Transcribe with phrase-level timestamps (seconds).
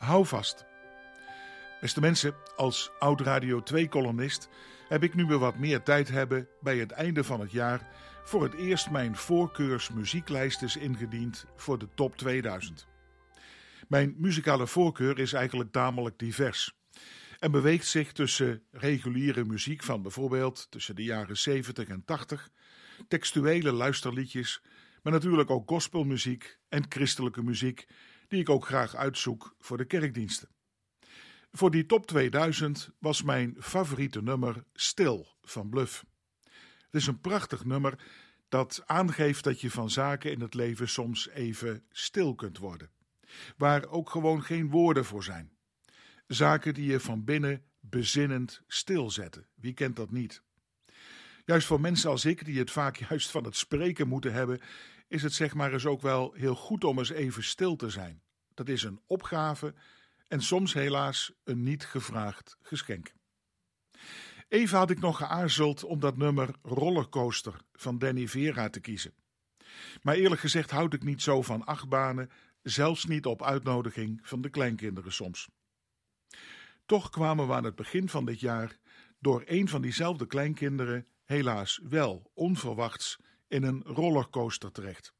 [0.00, 0.64] Hou vast.
[1.80, 4.48] Beste mensen, als oud Radio 2-columnist
[4.88, 7.88] heb ik nu weer wat meer tijd hebben bij het einde van het jaar
[8.24, 12.86] voor het eerst mijn voorkeursmuzieklijst is ingediend voor de top 2000.
[13.88, 16.74] Mijn muzikale voorkeur is eigenlijk tamelijk divers
[17.38, 22.48] en beweegt zich tussen reguliere muziek van bijvoorbeeld tussen de jaren 70 en 80,
[23.08, 24.62] textuele luisterliedjes,
[25.02, 27.86] maar natuurlijk ook gospelmuziek en christelijke muziek,
[28.30, 30.48] die ik ook graag uitzoek voor de kerkdiensten.
[31.52, 36.04] Voor die top 2000 was mijn favoriete nummer Stil van Bluff.
[36.80, 37.98] Het is een prachtig nummer
[38.48, 42.90] dat aangeeft dat je van zaken in het leven soms even stil kunt worden,
[43.56, 45.52] waar ook gewoon geen woorden voor zijn.
[46.26, 49.46] Zaken die je van binnen bezinnend stilzetten.
[49.54, 50.42] Wie kent dat niet?
[51.44, 54.60] Juist voor mensen als ik, die het vaak juist van het spreken moeten hebben,
[55.10, 58.22] is het zeg maar eens ook wel heel goed om eens even stil te zijn.
[58.54, 59.74] Dat is een opgave
[60.28, 63.12] en soms helaas een niet gevraagd geschenk.
[64.48, 69.14] Even had ik nog geaarzeld om dat nummer Rollercoaster van Danny Vera te kiezen.
[70.02, 72.30] Maar eerlijk gezegd houd ik niet zo van achtbanen,
[72.62, 75.48] zelfs niet op uitnodiging van de kleinkinderen soms.
[76.86, 78.78] Toch kwamen we aan het begin van dit jaar
[79.18, 83.18] door een van diezelfde kleinkinderen helaas wel onverwachts
[83.50, 85.12] in een rollercoaster terecht.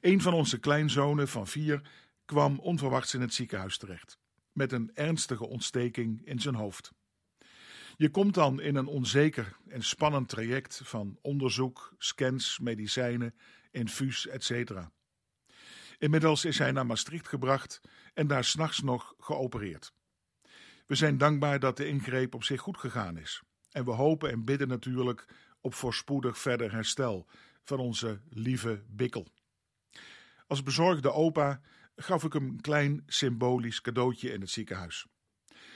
[0.00, 1.90] Een van onze kleinzonen van vier
[2.24, 4.18] kwam onverwachts in het ziekenhuis terecht,
[4.52, 6.92] met een ernstige ontsteking in zijn hoofd.
[7.96, 13.34] Je komt dan in een onzeker en spannend traject van onderzoek, scans, medicijnen,
[13.70, 14.72] infuus, etc.
[15.98, 17.80] Inmiddels is hij naar Maastricht gebracht
[18.14, 19.92] en daar s'nachts nog geopereerd.
[20.86, 23.42] We zijn dankbaar dat de ingreep op zich goed gegaan is.
[23.70, 25.26] En we hopen en bidden natuurlijk
[25.60, 27.26] op voorspoedig verder herstel
[27.62, 29.26] van onze lieve Bikkel.
[30.46, 31.60] Als bezorgde opa
[31.96, 35.06] gaf ik hem een klein symbolisch cadeautje in het ziekenhuis.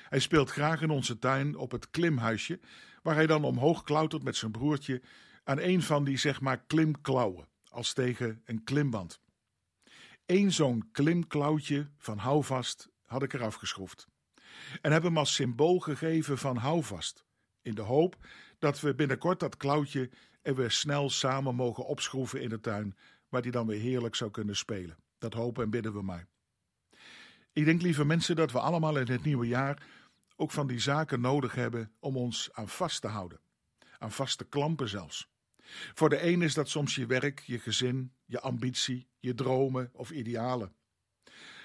[0.08, 2.60] Hij speelt graag in onze tuin op het klimhuisje,
[3.02, 5.02] waar hij dan omhoog klautert met zijn broertje
[5.44, 9.20] aan een van die zeg maar klimklauwen, als tegen een klimband.
[10.26, 14.08] Eén zo'n klimklauwtje van houvast had ik eraf geschroefd
[14.80, 17.24] en heb hem als symbool gegeven van houvast,
[17.62, 18.16] in de hoop
[18.64, 20.10] dat we binnenkort dat klauwtje
[20.42, 22.96] er weer snel samen mogen opschroeven in de tuin,
[23.28, 24.96] waar die dan weer heerlijk zou kunnen spelen.
[25.18, 26.26] Dat hopen en bidden we maar.
[27.52, 29.82] Ik denk, lieve mensen, dat we allemaal in het nieuwe jaar
[30.36, 33.40] ook van die zaken nodig hebben om ons aan vast te houden.
[33.98, 35.28] Aan vaste klampen zelfs.
[35.94, 40.10] Voor de een is dat soms je werk, je gezin, je ambitie, je dromen of
[40.10, 40.74] idealen.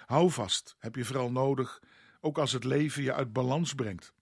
[0.05, 1.81] Hou vast heb je vooral nodig,
[2.19, 4.13] ook als het leven je uit balans brengt.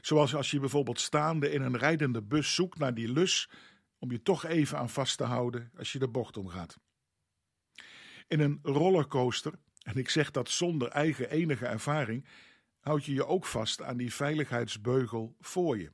[0.00, 3.50] Zoals als je bijvoorbeeld staande in een rijdende bus zoekt naar die lus
[3.98, 6.78] om je toch even aan vast te houden als je de bocht omgaat.
[8.28, 12.26] In een rollercoaster, en ik zeg dat zonder eigen enige ervaring,
[12.80, 15.92] houd je je ook vast aan die veiligheidsbeugel voor je.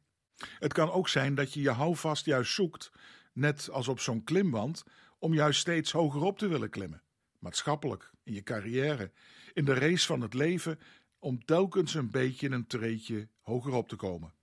[0.59, 2.91] Het kan ook zijn dat je je houvast juist zoekt,
[3.33, 4.85] net als op zo'n klimwand,
[5.19, 7.03] om juist steeds hoger op te willen klimmen.
[7.39, 9.13] Maatschappelijk, in je carrière,
[9.53, 10.79] in de race van het leven,
[11.19, 14.35] om telkens een beetje een treetje hoger op te komen.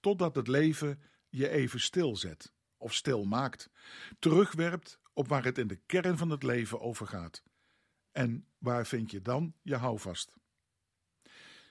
[0.00, 3.70] Totdat het leven je even stilzet, of stil maakt,
[4.18, 7.42] terugwerpt op waar het in de kern van het leven over gaat.
[8.12, 10.32] En waar vind je dan je houvast?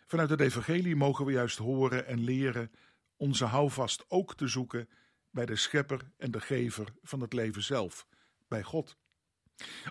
[0.07, 2.71] Vanuit het Evangelie mogen we juist horen en leren
[3.15, 4.89] onze houvast ook te zoeken
[5.29, 8.07] bij de Schepper en de Gever van het leven zelf,
[8.47, 8.97] bij God.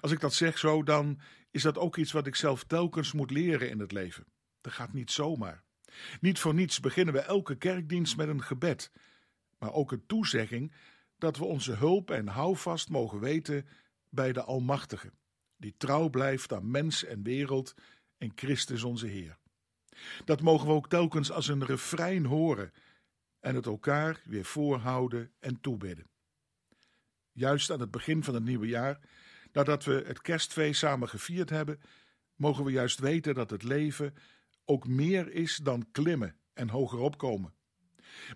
[0.01, 1.21] Als ik dat zeg zo, dan
[1.55, 4.27] is dat ook iets wat ik zelf telkens moet leren in het leven.
[4.61, 5.63] Dat gaat niet zomaar.
[6.21, 8.91] Niet voor niets beginnen we elke kerkdienst met een gebed,
[9.59, 10.73] maar ook een toezegging
[11.19, 13.67] dat we onze hulp en houvast mogen weten
[14.09, 15.13] bij de Almachtige,
[15.57, 17.75] die trouw blijft aan mens en wereld
[18.19, 19.39] en Christus onze Heer.
[20.25, 22.73] Dat mogen we ook telkens als een refrein horen
[23.41, 26.07] en het elkaar weer voorhouden en toebidden.
[27.33, 29.01] Juist aan het begin van het nieuwe jaar,
[29.55, 31.81] nadat we het kerstfeest samen gevierd hebben,
[32.35, 34.15] mogen we juist weten dat het leven
[34.65, 37.55] ook meer is dan klimmen en hoger opkomen.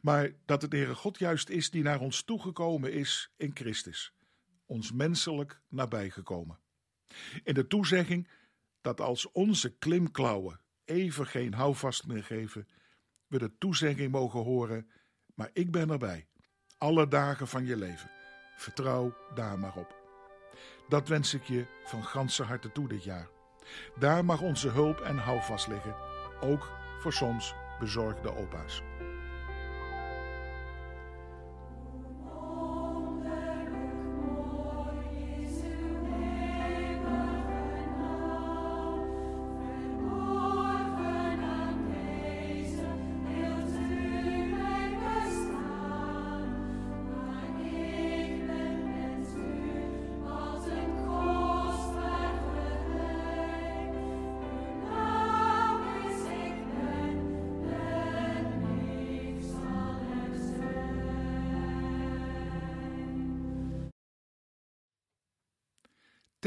[0.03, 4.13] Maar dat het Heere God juist is die naar ons toegekomen is in Christus,
[4.67, 6.59] ons menselijk nabijgekomen.
[7.43, 8.29] In de toezegging
[8.81, 12.69] dat als onze klimklauwen even geen houvast meer geven,
[13.27, 14.91] we de toezegging mogen horen,
[15.35, 16.27] maar ik ben erbij,
[16.79, 18.11] alle dagen van je leven.
[18.57, 19.98] Vertrouw daar maar op.
[20.89, 23.29] Dat wens ik je van ganse harte toe dit jaar.
[23.99, 25.95] Daar mag onze hulp en houvast liggen,
[26.41, 26.71] ook
[27.01, 28.83] voor soms bezorgde opa's.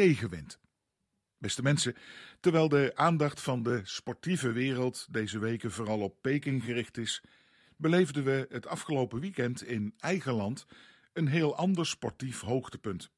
[0.01, 0.59] Tegenwind.
[1.38, 1.95] Beste mensen,
[2.39, 7.24] terwijl de aandacht van de sportieve wereld deze weken vooral op Peking gericht is,
[7.77, 10.65] beleefden we het afgelopen weekend in eigen land
[11.13, 13.12] een heel ander sportief hoogtepunt.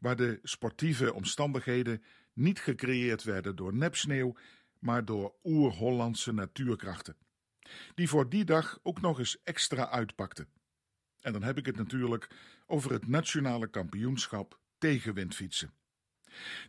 [0.00, 2.02] Waar de sportieve omstandigheden
[2.32, 4.36] niet gecreëerd werden door nepsneeuw,
[4.78, 7.16] maar door oer-Hollandse natuurkrachten.
[7.94, 10.48] Die voor die dag ook nog eens extra uitpakten.
[11.20, 12.28] En dan heb ik het natuurlijk
[12.66, 15.72] over het nationale kampioenschap tegenwindfietsen.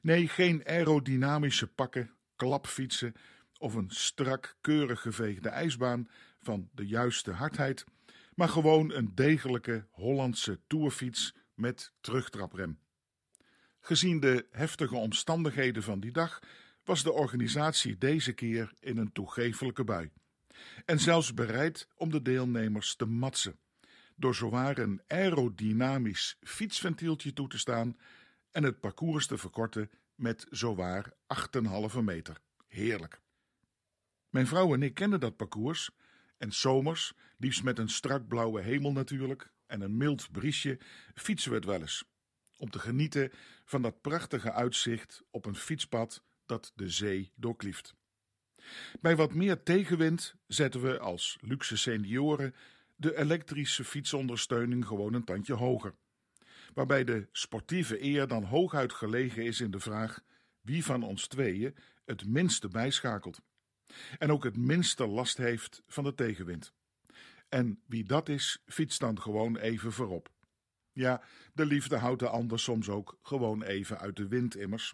[0.01, 3.13] Nee, geen aerodynamische pakken, klapfietsen
[3.57, 6.09] of een strak, keurig geveegde ijsbaan
[6.39, 7.85] van de juiste hardheid,
[8.35, 12.79] maar gewoon een degelijke Hollandse toerfiets met terugtraprem.
[13.79, 16.39] Gezien de heftige omstandigheden van die dag
[16.83, 20.11] was de organisatie deze keer in een toegefelijke bui.
[20.85, 23.59] En zelfs bereid om de deelnemers te matsen,
[24.15, 27.97] door zowaar een aerodynamisch fietsventieltje toe te staan
[28.55, 31.13] en het parcours te verkorten met zowaar
[31.95, 32.41] 8,5 meter.
[32.67, 33.21] Heerlijk.
[34.29, 35.89] Mijn vrouw en ik kennen dat parcours
[36.37, 40.79] en zomers, liefst met een strak blauwe hemel natuurlijk en een mild briesje,
[41.13, 42.05] fietsen we het wel eens.
[42.57, 43.31] Om te genieten
[43.65, 47.95] van dat prachtige uitzicht op een fietspad dat de zee doorklieft.
[49.01, 52.55] Bij wat meer tegenwind zetten we als luxe senioren
[52.95, 55.95] de elektrische fietsondersteuning gewoon een tandje hoger.
[56.75, 60.23] Waarbij de sportieve eer dan hooguit gelegen is in de vraag
[60.61, 61.75] wie van ons tweeën
[62.05, 63.41] het minste bijschakelt.
[64.17, 66.73] En ook het minste last heeft van de tegenwind.
[67.49, 70.29] En wie dat is, fietst dan gewoon even voorop.
[70.91, 71.23] Ja,
[71.53, 74.93] de liefde houdt de ander soms ook gewoon even uit de wind immers.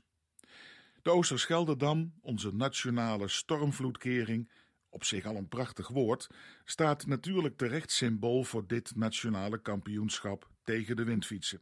[1.01, 4.51] De Oosterschelderdam, onze nationale stormvloedkering,
[4.89, 6.30] op zich al een prachtig woord,
[6.63, 11.62] staat natuurlijk terecht symbool voor dit nationale kampioenschap tegen de windfietsen.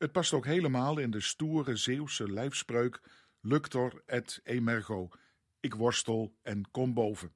[0.00, 3.00] Het past ook helemaal in de stoere Zeeuwse lijfspreuk
[3.40, 5.08] Luctor et emergo,
[5.60, 7.32] ik worstel en kom boven.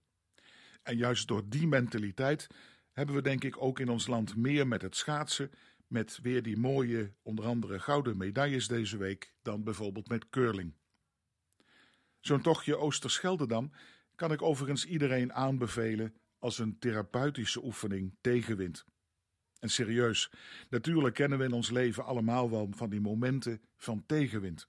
[0.83, 2.47] En juist door die mentaliteit
[2.93, 5.51] hebben we denk ik ook in ons land meer met het schaatsen,
[5.87, 10.75] met weer die mooie, onder andere gouden medailles deze week, dan bijvoorbeeld met curling.
[12.21, 13.73] Zo'n tochtje Oosterscheldedam
[14.15, 18.85] kan ik overigens iedereen aanbevelen als een therapeutische oefening tegenwind.
[19.65, 20.31] En serieus,
[20.69, 24.69] natuurlijk kennen we in ons leven allemaal wel van die momenten van tegenwind.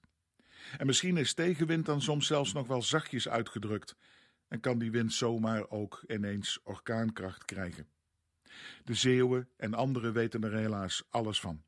[0.78, 3.96] En misschien is tegenwind dan soms zelfs nog wel zachtjes uitgedrukt
[4.48, 7.88] en kan die wind zomaar ook ineens orkaankracht krijgen.
[8.84, 11.62] De Zeeuwen en anderen weten er helaas alles van.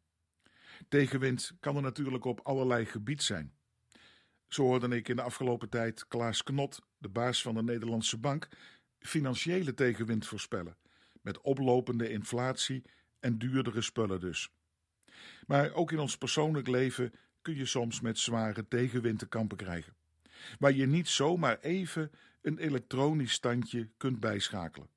[0.88, 3.54] Tegenwind kan er natuurlijk op allerlei gebied zijn.
[4.46, 8.48] Zo hoorde ik in de afgelopen tijd Klaas Knot, de baas van de Nederlandse Bank,
[8.98, 10.76] financiële tegenwind voorspellen,
[11.22, 12.84] met oplopende inflatie
[13.20, 14.50] en duurdere spullen dus.
[15.46, 17.12] Maar ook in ons persoonlijk leven
[17.42, 19.94] kun je soms met zware tegenwind te kampen krijgen,
[20.58, 22.10] waar je niet zomaar even
[22.42, 24.88] een elektronisch standje kunt bijschakelen.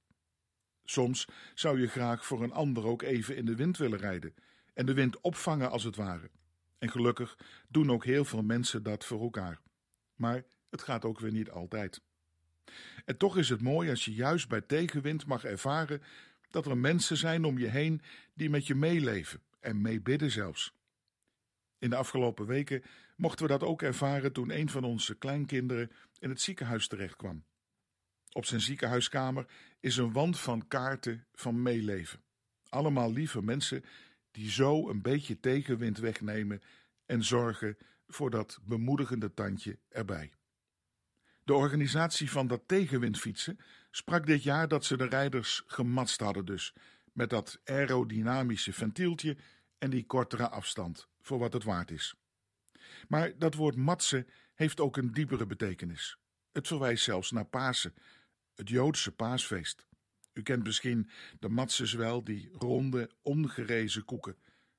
[0.83, 4.33] Soms zou je graag voor een ander ook even in de wind willen rijden
[4.73, 6.29] en de wind opvangen als het ware.
[6.77, 9.59] En gelukkig doen ook heel veel mensen dat voor elkaar.
[10.15, 12.01] Maar het gaat ook weer niet altijd.
[13.05, 16.01] En toch is het mooi als je juist bij tegenwind mag ervaren
[16.51, 18.01] dat er mensen zijn om je heen
[18.33, 20.73] die met je meeleven en meebidden zelfs.
[21.77, 22.83] In de afgelopen weken
[23.15, 27.43] mochten we dat ook ervaren toen een van onze kleinkinderen in het ziekenhuis terechtkwam.
[28.31, 29.45] Op zijn ziekenhuiskamer
[29.79, 32.21] is een wand van kaarten van meeleven.
[32.69, 33.83] Allemaal lieve mensen
[34.31, 36.61] die zo een beetje tegenwind wegnemen
[37.05, 37.77] en zorgen
[38.07, 40.31] voor dat bemoedigende tandje erbij.
[41.43, 43.59] De organisatie van dat tegenwindfietsen
[43.91, 46.73] sprak dit jaar dat ze de rijders gematst hadden dus,
[47.13, 49.37] met dat aerodynamische ventieltje
[49.77, 52.15] en die kortere afstand, voor wat het waard is.
[53.07, 56.17] Maar dat woord matsen heeft ook een diepere betekenis.
[56.51, 57.93] Het verwijst zelfs naar Pasen,
[58.55, 59.85] het Joodse paasfeest.
[60.33, 64.37] U kent misschien de matzes wel, die ronde, ongerezen koeken,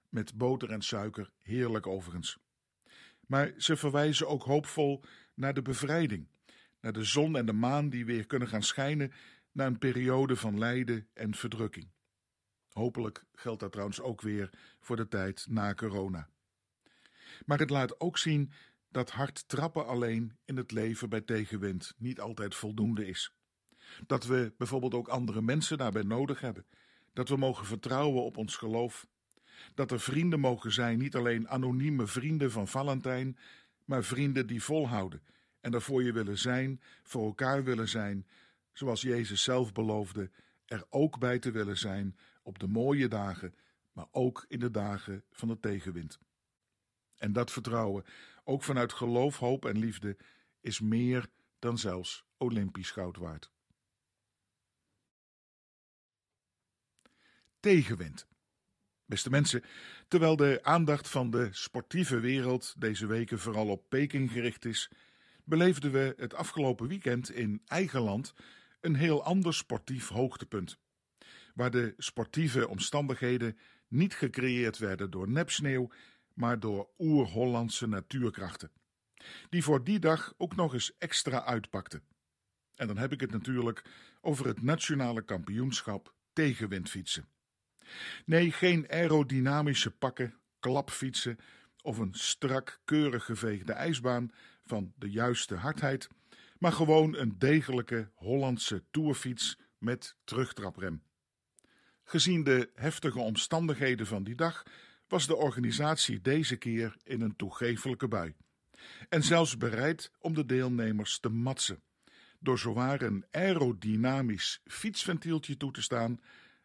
[0.09, 2.39] met boter en suiker, heerlijk overigens.
[3.27, 5.03] Maar ze verwijzen ook hoopvol
[5.35, 6.29] naar de bevrijding,
[6.83, 9.13] naar de zon en de maan die weer kunnen gaan schijnen
[9.53, 11.91] na een periode van lijden en verdrukking.
[12.73, 16.29] Hopelijk geldt dat trouwens ook weer voor de tijd na corona.
[17.47, 18.53] Maar het laat ook zien
[18.89, 23.35] dat hard trappen alleen in het leven bij tegenwind niet altijd voldoende is.
[24.07, 26.67] Dat we bijvoorbeeld ook andere mensen daarbij nodig hebben.
[27.13, 29.07] Dat we mogen vertrouwen op ons geloof.
[29.75, 33.39] Dat er vrienden mogen zijn, niet alleen anonieme vrienden van Valentijn,
[33.85, 35.23] maar vrienden die volhouden
[35.63, 38.27] en er voor je willen zijn, voor elkaar willen zijn,
[38.73, 40.31] zoals Jezus zelf beloofde,
[40.65, 43.55] er ook bij te willen zijn op de mooie dagen,
[43.93, 46.19] maar ook in de dagen van de tegenwind.
[47.17, 48.05] En dat vertrouwen,
[48.45, 50.17] ook vanuit geloof, hoop en liefde,
[50.61, 51.29] is meer
[51.59, 53.51] dan zelfs Olympisch goud waard.
[57.61, 58.27] Tegenwind.
[59.05, 59.65] Beste mensen,
[60.09, 64.91] terwijl de aandacht van de sportieve wereld deze weken vooral op Peking gericht is,
[65.45, 68.35] beleefden we het afgelopen weekend in eigen land
[68.81, 70.79] een heel ander sportief hoogtepunt.
[71.55, 73.59] Waar de sportieve omstandigheden
[73.89, 75.91] niet gecreëerd werden door nepsneeuw,
[76.35, 78.71] maar door oer-Hollandse natuurkrachten.
[79.49, 82.03] Die voor die dag ook nog eens extra uitpakten.
[82.75, 83.85] En dan heb ik het natuurlijk
[84.21, 87.29] over het nationale kampioenschap tegenwindfietsen.
[88.25, 91.39] Nee, geen aerodynamische pakken, klapfietsen
[91.83, 94.31] of een strak, keurig geveegde ijsbaan
[94.73, 96.09] van de juiste hardheid,
[96.59, 101.03] maar gewoon een degelijke Hollandse toerfiets met terugtraprem.
[102.05, 104.63] Gezien de heftige omstandigheden van die dag
[105.09, 108.35] was de organisatie deze keer in een toegefelijke bui.
[109.09, 111.83] En zelfs bereid om de deelnemers te matsen,
[112.41, 116.21] door zowaar een aerodynamisch fietsventieltje toe te staan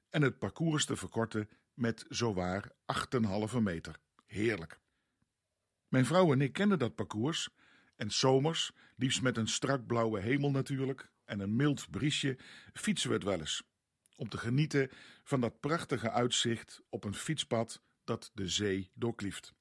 [0.10, 2.72] en het parcours te verkorten met zowaar
[3.54, 4.00] 8,5 meter.
[4.26, 4.80] Heerlijk.
[5.88, 7.50] Mijn vrouw en ik kenden dat parcours
[7.98, 12.38] en zomers, liefst met een strak blauwe hemel natuurlijk en een mild briesje,
[12.74, 13.63] fietsen we het wel eens.
[14.16, 14.89] Om te genieten
[15.24, 19.54] van dat prachtige uitzicht op een fietspad dat de zee doorklieft.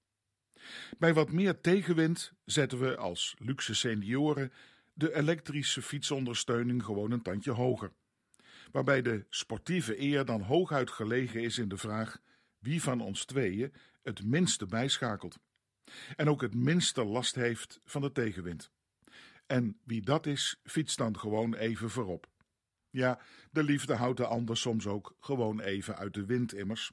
[0.98, 4.52] Bij wat meer tegenwind zetten we als luxe senioren
[4.92, 7.92] de elektrische fietsondersteuning gewoon een tandje hoger.
[8.72, 12.18] Waarbij de sportieve eer dan hooguit gelegen is in de vraag
[12.58, 15.38] wie van ons tweeën het minste bijschakelt.
[16.16, 18.70] En ook het minste last heeft van de tegenwind.
[19.46, 22.28] En wie dat is, fietst dan gewoon even voorop.
[22.90, 26.92] Ja, de liefde houdt de ander soms ook gewoon even uit de wind immers.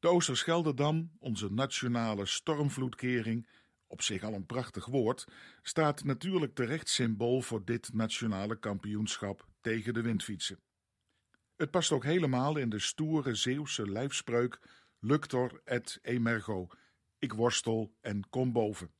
[0.00, 3.48] De Oosterschelderdam, onze nationale stormvloedkering,
[3.86, 5.26] op zich al een prachtig woord,
[5.62, 10.58] staat natuurlijk terecht symbool voor dit nationale kampioenschap tegen de windfietsen.
[11.56, 14.60] Het past ook helemaal in de stoere Zeeuwse lijfspreuk
[14.98, 16.68] Luctor et emergo,
[17.22, 18.90] ik worstel en kom boven.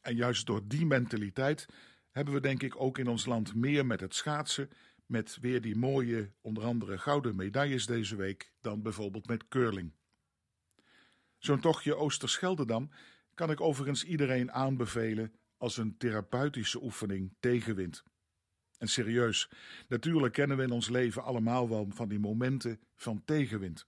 [0.00, 1.66] En juist door die mentaliteit
[2.10, 4.70] hebben we denk ik ook in ons land meer met het schaatsen,
[5.06, 9.92] met weer die mooie, onder andere gouden medailles deze week, dan bijvoorbeeld met curling.
[11.38, 12.90] Zo'n tochtje Oosterscheldedam
[13.34, 18.02] kan ik overigens iedereen aanbevelen als een therapeutische oefening tegenwind.
[18.78, 19.50] En serieus,
[19.88, 23.86] natuurlijk kennen we in ons leven allemaal wel van die momenten van tegenwind.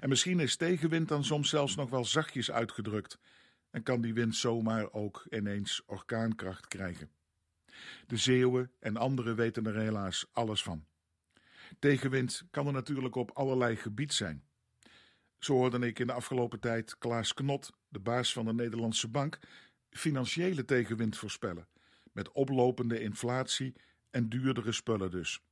[0.00, 3.18] En misschien is tegenwind dan soms zelfs nog wel zachtjes uitgedrukt
[3.70, 7.10] en kan die wind zomaar ook ineens orkaankracht krijgen.
[8.06, 10.84] De Zeeuwen en anderen weten er helaas alles van.
[11.78, 14.44] Tegenwind kan er natuurlijk op allerlei gebied zijn.
[15.38, 19.38] Zo hoorde ik in de afgelopen tijd Klaas Knot, de baas van de Nederlandse Bank,
[19.90, 21.68] financiële tegenwind voorspellen,
[22.12, 23.74] met oplopende inflatie
[24.10, 25.42] en duurdere spullen dus.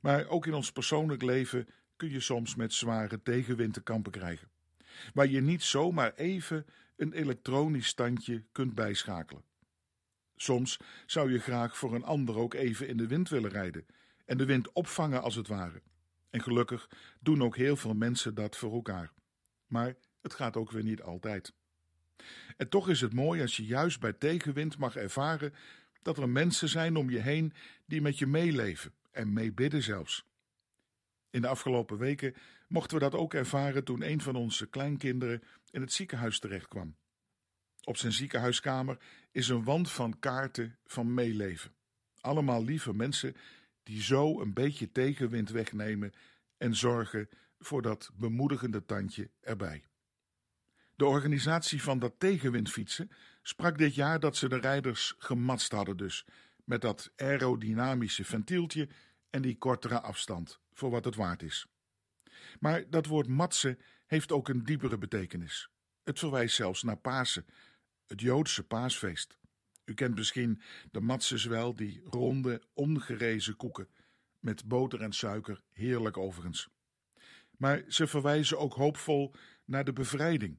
[0.00, 4.48] Maar ook in ons persoonlijk leven kun je soms met zware tegenwind te kampen krijgen,
[5.14, 9.44] waar je niet zomaar even een elektronisch standje kunt bijschakelen.
[10.36, 13.86] Soms zou je graag voor een ander ook even in de wind willen rijden
[14.24, 15.82] en de wind opvangen als het ware.
[16.30, 16.88] En gelukkig
[17.20, 19.12] doen ook heel veel mensen dat voor elkaar.
[19.66, 21.54] Maar het gaat ook weer niet altijd.
[22.56, 25.54] En toch is het mooi als je juist bij tegenwind mag ervaren
[26.02, 27.52] dat er mensen zijn om je heen
[27.86, 30.24] die met je meeleven en meebidden zelfs.
[31.30, 32.34] In de afgelopen weken
[32.68, 36.96] mochten we dat ook ervaren toen een van onze kleinkinderen in het ziekenhuis terechtkwam.
[37.84, 38.98] Op zijn ziekenhuiskamer
[39.30, 41.74] is een wand van kaarten van meeleven.
[42.20, 43.36] Allemaal lieve mensen
[43.82, 46.12] die zo een beetje tegenwind wegnemen
[46.56, 47.28] en zorgen
[47.58, 49.84] voor dat bemoedigende tandje erbij.
[50.94, 53.10] De organisatie van dat tegenwindfietsen
[53.42, 56.26] sprak dit jaar dat ze de rijders gematst hadden dus,
[56.64, 58.88] met dat aerodynamische ventieltje
[59.30, 61.66] en die kortere afstand, voor wat het waard is.
[62.60, 65.70] Maar dat woord matsen heeft ook een diepere betekenis.
[66.02, 67.46] Het verwijst zelfs naar Pasen,
[68.06, 69.38] het Joodse paasfeest.
[69.84, 73.88] U kent misschien de matzes wel, die ronde, ongerezen koeken,
[74.40, 76.68] met boter en suiker, heerlijk overigens.
[77.56, 80.58] Maar ze verwijzen ook hoopvol naar de bevrijding,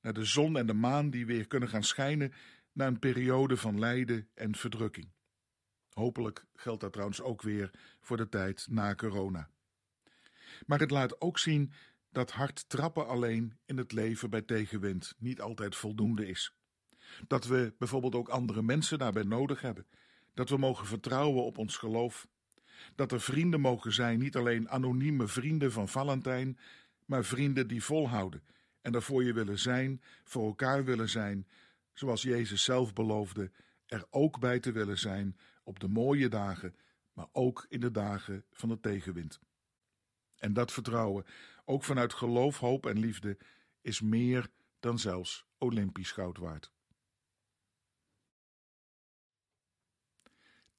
[0.00, 2.32] naar de zon en de maan die weer kunnen gaan schijnen
[2.72, 5.08] na een periode van lijden en verdrukking.
[5.98, 9.48] Hopelijk geldt dat trouwens ook weer voor de tijd na corona.
[10.66, 11.72] Maar het laat ook zien
[12.10, 16.54] dat hard trappen alleen in het leven bij tegenwind niet altijd voldoende is.
[17.26, 19.86] Dat we bijvoorbeeld ook andere mensen daarbij nodig hebben.
[20.34, 22.28] Dat we mogen vertrouwen op ons geloof.
[22.94, 26.58] Dat er vrienden mogen zijn, niet alleen anonieme vrienden van Valentijn,
[27.04, 28.42] maar vrienden die volhouden
[28.80, 31.46] en er voor je willen zijn, voor elkaar willen zijn,
[31.92, 33.50] zoals Jezus zelf beloofde,
[33.86, 35.36] er ook bij te willen zijn
[35.66, 36.76] op de mooie dagen,
[37.12, 39.40] maar ook in de dagen van de tegenwind.
[40.36, 41.24] En dat vertrouwen,
[41.64, 43.38] ook vanuit geloof, hoop en liefde,
[43.80, 44.48] is meer
[44.80, 46.72] dan zelfs Olympisch goud waard.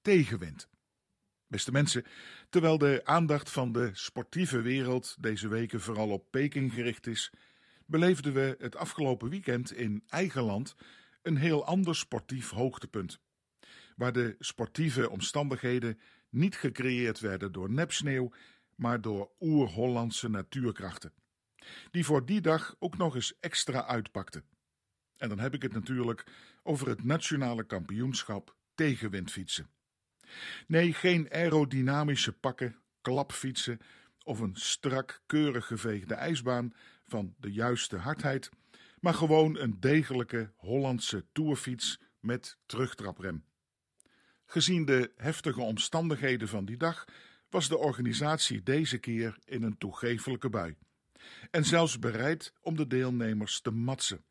[0.01, 0.69] Tegenwind.
[1.47, 2.05] Beste mensen,
[2.49, 7.33] terwijl de aandacht van de sportieve wereld deze weken vooral op Peking gericht is,
[7.85, 10.75] beleefden we het afgelopen weekend in eigen land
[11.21, 13.19] een heel ander sportief hoogtepunt.
[13.97, 15.99] Waar de sportieve omstandigheden
[16.29, 18.31] niet gecreëerd werden door nepsneeuw,
[18.75, 21.13] maar door oer-Hollandse natuurkrachten.
[21.91, 24.43] Die voor die dag ook nog eens extra uitpakten.
[25.15, 26.25] En dan heb ik het natuurlijk
[26.63, 29.69] over het nationale kampioenschap tegenwindfietsen.
[30.67, 33.79] Nee, geen aerodynamische pakken, klapfietsen
[34.23, 36.73] of een strak, keurig geveegde ijsbaan
[37.05, 38.49] van de juiste hardheid,
[38.99, 43.45] maar gewoon een degelijke Hollandse toerfiets met terugtraprem.
[44.49, 47.05] Gezien de heftige omstandigheden van die dag
[47.49, 50.75] was de organisatie deze keer in een toegefelijke bui.
[51.51, 54.23] En zelfs bereid om de deelnemers te matsen,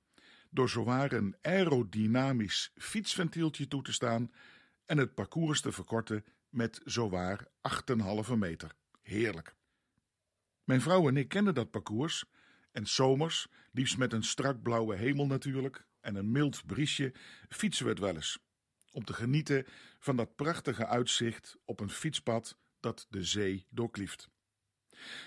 [0.51, 4.33] door zowaar een aerodynamisch fietsventieltje toe te staan
[4.85, 7.47] en het parcours te verkorten met zowaar
[8.29, 8.71] 8,5 meter.
[9.03, 9.55] Heerlijk.
[10.65, 12.25] Mijn vrouw en ik kenden dat parcours
[12.73, 17.15] en zomers, liefst met een strak blauwe hemel natuurlijk en een mild briesje,
[17.49, 18.46] fietsen we het wel eens.
[18.97, 19.67] Om te genieten
[19.99, 24.29] van dat prachtige uitzicht op een fietspad dat de zee doorklieft.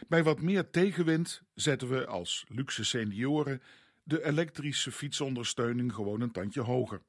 [0.08, 3.62] Bij wat meer tegenwind zetten we als luxe senioren
[4.04, 7.02] de elektrische fietsondersteuning gewoon een tandje hoger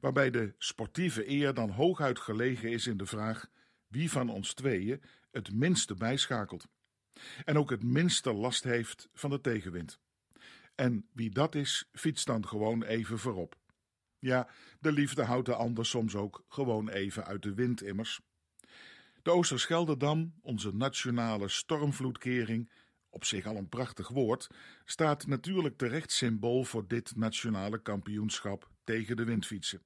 [0.00, 3.50] waarbij de sportieve eer dan hooguit gelegen is in de vraag
[3.86, 6.66] wie van ons tweeën het minste bijschakelt
[7.44, 9.98] en ook het minste last heeft van de tegenwind.
[10.74, 13.56] En wie dat is, fietst dan gewoon even voorop.
[14.18, 14.48] Ja,
[14.80, 18.20] de liefde houdt de ander soms ook gewoon even uit de wind immers.
[19.22, 22.70] De Oosterschelderdam, onze nationale stormvloedkering,
[23.10, 24.48] op zich al een prachtig woord,
[24.84, 29.82] staat natuurlijk terecht symbool voor dit nationale kampioenschap tegen de windfietsen.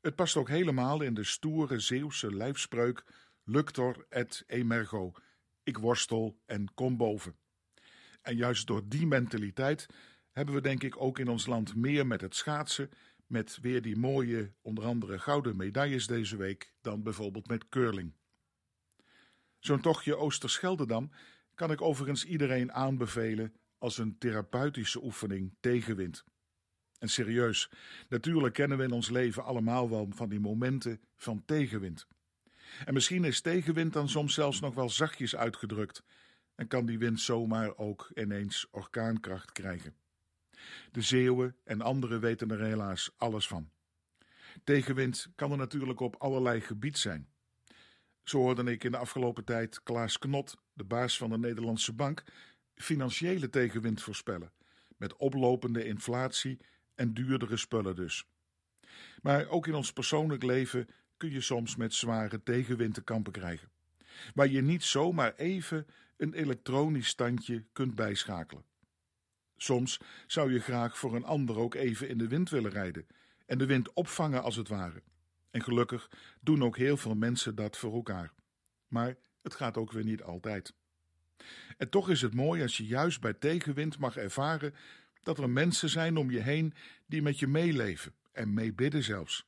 [0.00, 3.04] Het past ook helemaal in de stoere Zeeuwse lijfspreuk
[3.44, 5.12] Luctor et emergo,
[5.62, 7.36] ik worstel en kom boven.
[8.22, 9.86] En juist door die mentaliteit
[10.30, 12.90] hebben we denk ik ook in ons land meer met het schaatsen,
[13.30, 18.12] met weer die mooie, onder andere gouden medailles deze week, dan bijvoorbeeld met curling.
[19.58, 21.10] Zo'n tochtje Oosterscheldedam
[21.54, 26.24] kan ik overigens iedereen aanbevelen als een therapeutische oefening tegen wind.
[26.98, 27.70] En serieus,
[28.08, 32.06] natuurlijk kennen we in ons leven allemaal wel van die momenten van tegenwind.
[32.84, 36.04] En misschien is tegenwind dan soms zelfs nog wel zachtjes uitgedrukt
[36.54, 39.94] en kan die wind zomaar ook ineens orkaankracht krijgen.
[40.92, 43.70] De Zeeuwen en anderen weten er helaas alles van.
[44.64, 47.28] Tegenwind kan er natuurlijk op allerlei gebied zijn.
[48.22, 52.24] Zo hoorde ik in de afgelopen tijd Klaas Knot, de baas van de Nederlandse Bank,
[52.74, 54.52] financiële tegenwind voorspellen,
[54.96, 56.58] met oplopende inflatie
[56.94, 58.26] en duurdere spullen dus.
[59.22, 63.70] Maar ook in ons persoonlijk leven kun je soms met zware tegenwind te kampen krijgen,
[64.34, 68.64] waar je niet zomaar even een elektronisch standje kunt bijschakelen.
[69.62, 73.06] Soms zou je graag voor een ander ook even in de wind willen rijden
[73.46, 75.02] en de wind opvangen als het ware.
[75.50, 78.32] En gelukkig doen ook heel veel mensen dat voor elkaar.
[78.88, 80.74] Maar het gaat ook weer niet altijd.
[81.76, 84.74] En toch is het mooi als je juist bij tegenwind mag ervaren
[85.22, 86.74] dat er mensen zijn om je heen
[87.06, 89.46] die met je meeleven en meebidden zelfs.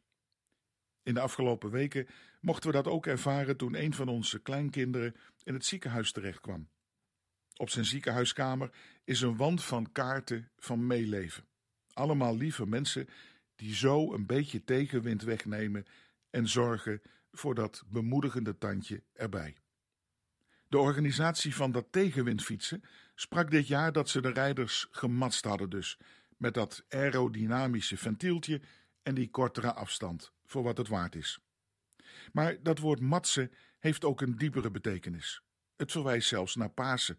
[1.03, 2.07] In de afgelopen weken
[2.41, 6.69] mochten we dat ook ervaren toen een van onze kleinkinderen in het ziekenhuis terechtkwam.
[7.63, 8.71] Op zijn ziekenhuiskamer
[9.05, 11.45] is een wand van kaarten van meeleven.
[11.93, 13.09] Allemaal lieve mensen
[13.57, 15.87] die zo een beetje tegenwind wegnemen
[16.31, 19.57] en zorgen voor dat bemoedigende tandje erbij.
[20.69, 22.83] De organisatie van dat tegenwindfietsen
[23.15, 25.99] sprak dit jaar dat ze de rijders gematst hadden dus,
[26.37, 28.61] met dat aerodynamische ventieltje
[29.03, 31.41] en die kortere afstand, voor wat het waard is.
[32.33, 35.43] Maar dat woord matsen heeft ook een diepere betekenis.
[35.77, 37.19] Het verwijst zelfs naar Pasen,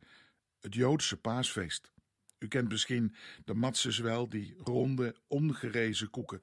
[0.63, 1.91] het Joodse paasfeest.
[2.39, 6.41] U kent misschien de matzes wel, die ronde, ongerezen koeken,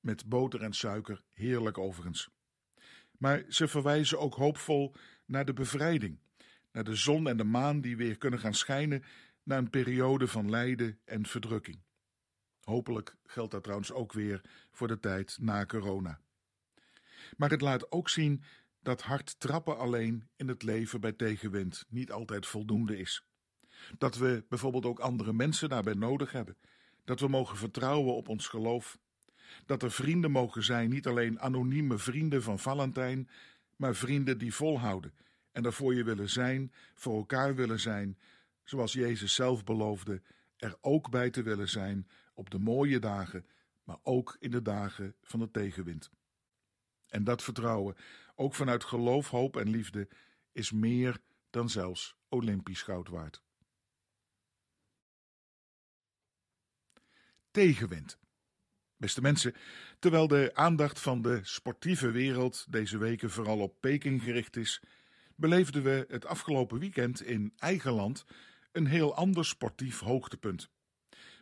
[0.00, 2.30] met boter en suiker, heerlijk overigens.
[3.18, 4.94] Maar ze verwijzen ook hoopvol
[5.26, 6.18] naar de bevrijding,
[6.72, 9.04] naar de zon en de maan die weer kunnen gaan schijnen
[9.42, 11.82] na een periode van lijden en verdrukking.
[12.60, 16.20] Hopelijk geldt dat trouwens ook weer voor de tijd na corona.
[17.36, 18.42] Maar het laat ook zien
[18.80, 23.24] dat hard trappen alleen in het leven bij tegenwind niet altijd voldoende is.
[23.98, 26.56] Dat we bijvoorbeeld ook andere mensen daarbij nodig hebben,
[27.04, 28.98] dat we mogen vertrouwen op ons geloof
[29.66, 33.28] Dat er vrienden mogen zijn, niet alleen anonieme vrienden van Valentijn,
[33.76, 35.12] maar vrienden die volhouden
[35.52, 38.18] en er voor je willen zijn, voor elkaar willen zijn,
[38.64, 40.22] zoals Jezus zelf beloofde,
[40.56, 43.46] er ook bij te willen zijn op de mooie dagen,
[43.84, 46.10] maar ook in de dagen van de tegenwind.
[47.06, 47.96] En dat vertrouwen,
[48.34, 50.08] ook vanuit geloof, hoop en liefde,
[50.52, 51.18] is meer
[51.50, 53.42] dan zelfs Olympisch goud waard.
[57.50, 58.18] Tegenwind.
[58.96, 59.54] Beste mensen,
[59.98, 64.82] terwijl de aandacht van de sportieve wereld deze weken vooral op Peking gericht is,
[65.34, 68.24] beleefden we het afgelopen weekend in eigen land
[68.72, 70.70] een heel ander sportief hoogtepunt.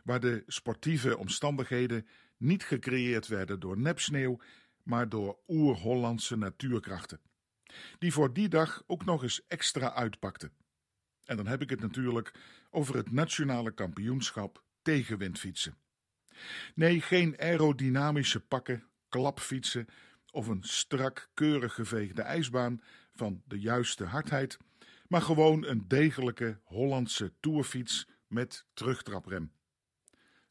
[0.05, 4.41] Waar de sportieve omstandigheden niet gecreëerd werden door nepsneeuw,
[4.83, 7.21] maar door oer-Hollandse natuurkrachten.
[7.99, 10.53] Die voor die dag ook nog eens extra uitpakten.
[11.25, 12.33] En dan heb ik het natuurlijk
[12.71, 15.77] over het nationale kampioenschap tegenwindfietsen.
[16.75, 19.87] Nee, geen aerodynamische pakken, klapfietsen
[20.31, 24.59] of een strak, keurig geveegde ijsbaan van de juiste hardheid,
[25.09, 29.53] maar gewoon een degelijke Hollandse toerfiets met terugtraprem.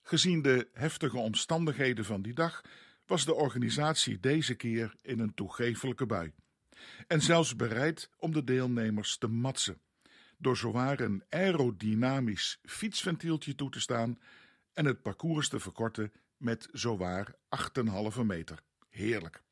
[0.02, 2.62] Gezien de heftige omstandigheden van die dag
[3.06, 6.34] was de organisatie deze keer in een toegefelijke bui.
[7.08, 9.82] En zelfs bereid om de deelnemers te matsen,
[10.38, 14.19] door zowaar een aerodynamisch fietsventieltje toe te staan
[14.78, 17.36] en het parcours te verkorten met zowaar
[18.18, 18.63] 8,5 meter.
[18.90, 19.44] Heerlijk.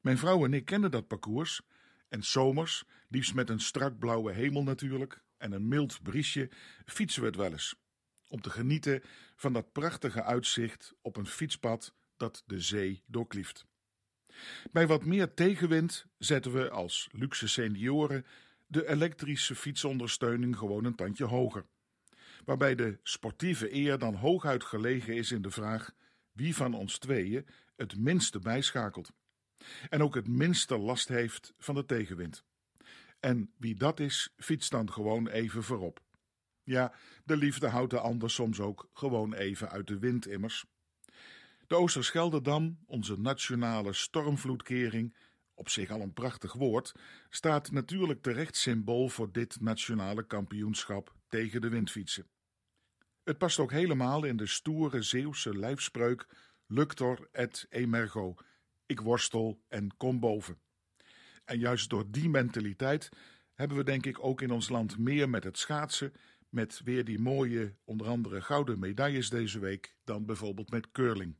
[0.00, 1.60] Mijn vrouw en ik kenden dat parcours
[2.08, 6.50] en zomers, liefst met een strak blauwe hemel natuurlijk en een mild briesje,
[6.84, 7.76] fietsen we het wel eens.
[8.28, 9.02] Om te genieten
[9.36, 13.66] van dat prachtige uitzicht op een fietspad dat de zee doorklieft.
[14.72, 18.26] Bij wat meer tegenwind zetten we als luxe senioren
[18.66, 21.66] de elektrische fietsondersteuning gewoon een tandje hoger.
[22.46, 25.94] Waarbij de sportieve eer dan hooguit gelegen is in de vraag
[26.32, 29.12] wie van ons tweeën het minste bijschakelt
[29.88, 32.44] en ook het minste last heeft van de tegenwind.
[33.20, 36.00] En wie dat is, fietst dan gewoon even voorop.
[36.62, 40.64] Ja, de liefde houdt de ander soms ook gewoon even uit de wind immers.
[41.66, 45.16] De Oosterschelderdam, onze nationale stormvloedkering,
[45.54, 46.94] op zich al een prachtig woord,
[47.28, 52.26] staat natuurlijk terecht symbool voor dit nationale kampioenschap tegen de windfietsen.
[53.26, 56.26] Het past ook helemaal in de stoere Zeeuwse lijfspreuk
[56.66, 58.34] Luctor et emergo,
[58.86, 60.58] ik worstel en kom boven.
[61.44, 63.08] En juist door die mentaliteit
[63.54, 66.12] hebben we denk ik ook in ons land meer met het schaatsen,
[66.48, 71.36] met weer die mooie, onder andere gouden medailles deze week, dan bijvoorbeeld met curling.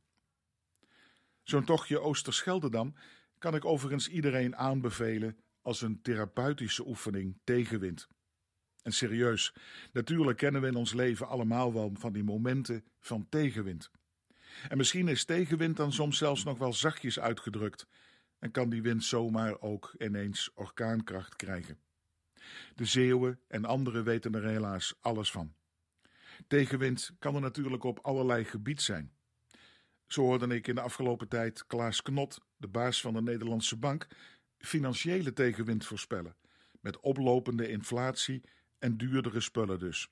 [1.43, 2.95] Zo'n tochtje Oosterscheldedam
[3.37, 8.07] kan ik overigens iedereen aanbevelen als een therapeutische oefening tegenwind.
[8.87, 9.53] En serieus,
[9.91, 13.91] natuurlijk kennen we in ons leven allemaal wel van die momenten van tegenwind.
[14.69, 17.87] En misschien is tegenwind dan soms zelfs nog wel zachtjes uitgedrukt
[18.39, 21.79] en kan die wind zomaar ook ineens orkaankracht krijgen.
[22.75, 25.53] De Zeeuwen en anderen weten er helaas alles van.
[26.47, 29.13] Tegenwind kan er natuurlijk op allerlei gebied zijn.
[30.05, 34.07] Zo hoorde ik in de afgelopen tijd Klaas Knot, de baas van de Nederlandse Bank,
[34.57, 36.35] financiële tegenwind voorspellen,
[36.79, 38.43] met oplopende inflatie
[38.79, 40.09] en duurdere spullen dus.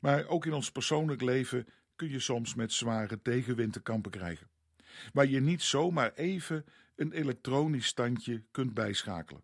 [0.00, 4.48] Maar ook in ons persoonlijk leven kun je soms met zware tegenwind te kampen krijgen,
[5.12, 6.64] waar je niet zomaar even
[6.96, 9.42] een elektronisch standje kunt bijschakelen.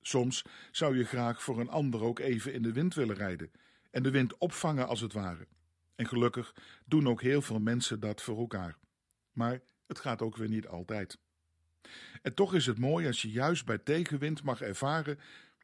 [0.00, 3.50] Soms zou je graag voor een ander ook even in de wind willen rijden
[3.90, 5.46] en de wind opvangen als het ware.
[5.94, 8.76] En gelukkig doen ook heel veel mensen dat voor elkaar.
[9.32, 11.18] Maar het gaat ook weer niet altijd.
[12.22, 15.18] En toch is het mooi als je juist bij tegenwind mag ervaren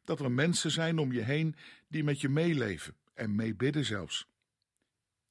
[0.05, 1.55] dat er mensen zijn om je heen
[1.87, 4.27] die met je meeleven en meebidden zelfs.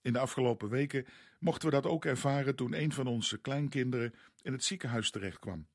[0.01, 1.07] In de afgelopen weken
[1.39, 5.67] mochten we dat ook ervaren toen een van onze kleinkinderen in het ziekenhuis terechtkwam.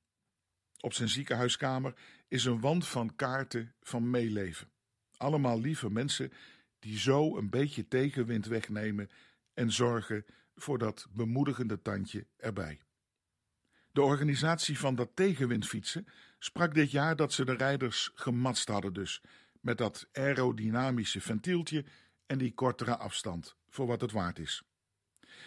[0.80, 1.94] Op zijn ziekenhuiskamer
[2.28, 4.70] is een wand van kaarten van meeleven.
[5.18, 6.32] Allemaal lieve mensen
[6.80, 9.10] die zo een beetje tegenwind wegnemen
[9.54, 12.80] en zorgen voor dat bemoedigende tandje erbij.
[13.92, 16.08] De organisatie van dat tegenwindfietsen
[16.40, 19.22] sprak dit jaar dat ze de rijders gematst hadden dus,
[19.62, 21.86] met dat aerodynamische ventieltje
[22.26, 24.64] en die kortere afstand, voor wat het waard is.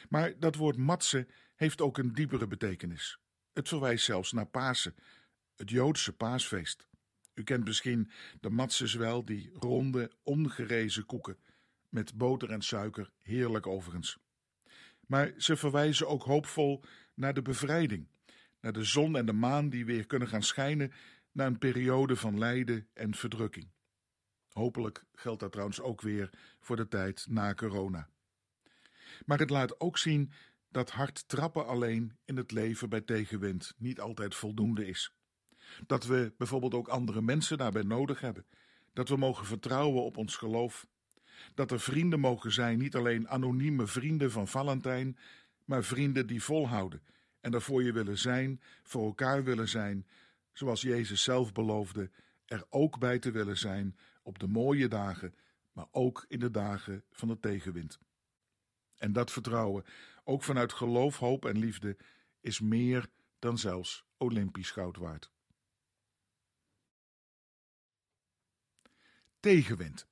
[0.08, 3.18] Maar dat woord matsen heeft ook een diepere betekenis.
[3.52, 4.94] Het verwijst zelfs naar Pasen,
[5.56, 6.86] het Joodse paasfeest.
[7.34, 11.38] U kent misschien de matzes wel, die ronde, ongerezen koeken,
[11.88, 14.18] met boter en suiker, heerlijk overigens.
[15.06, 16.82] Maar ze verwijzen ook hoopvol
[17.14, 18.08] naar de bevrijding,
[18.62, 20.92] naar de zon en de maan die weer kunnen gaan schijnen
[21.32, 23.70] na een periode van lijden en verdrukking.
[24.48, 28.08] Hopelijk geldt dat trouwens ook weer voor de tijd na corona.
[29.26, 30.32] Maar het laat ook zien
[30.68, 35.14] dat hard trappen alleen in het leven bij tegenwind niet altijd voldoende is.
[35.86, 38.46] Dat we bijvoorbeeld ook andere mensen daarbij nodig hebben.
[38.92, 40.86] Dat we mogen vertrouwen op ons geloof.
[41.54, 45.18] Dat er vrienden mogen zijn, niet alleen anonieme vrienden van Valentijn,
[45.64, 47.02] maar vrienden die volhouden
[47.42, 50.06] en er voor je willen zijn, voor elkaar willen zijn,
[50.52, 52.10] zoals Jezus zelf beloofde,
[52.44, 55.34] er ook bij te willen zijn op de mooie dagen,
[55.72, 57.98] maar ook in de dagen van de tegenwind.
[58.96, 59.84] En dat vertrouwen,
[60.24, 61.96] ook vanuit geloof, hoop en liefde,
[62.40, 65.30] is meer dan zelfs Olympisch goud waard.
[69.40, 70.06] Tegenwind.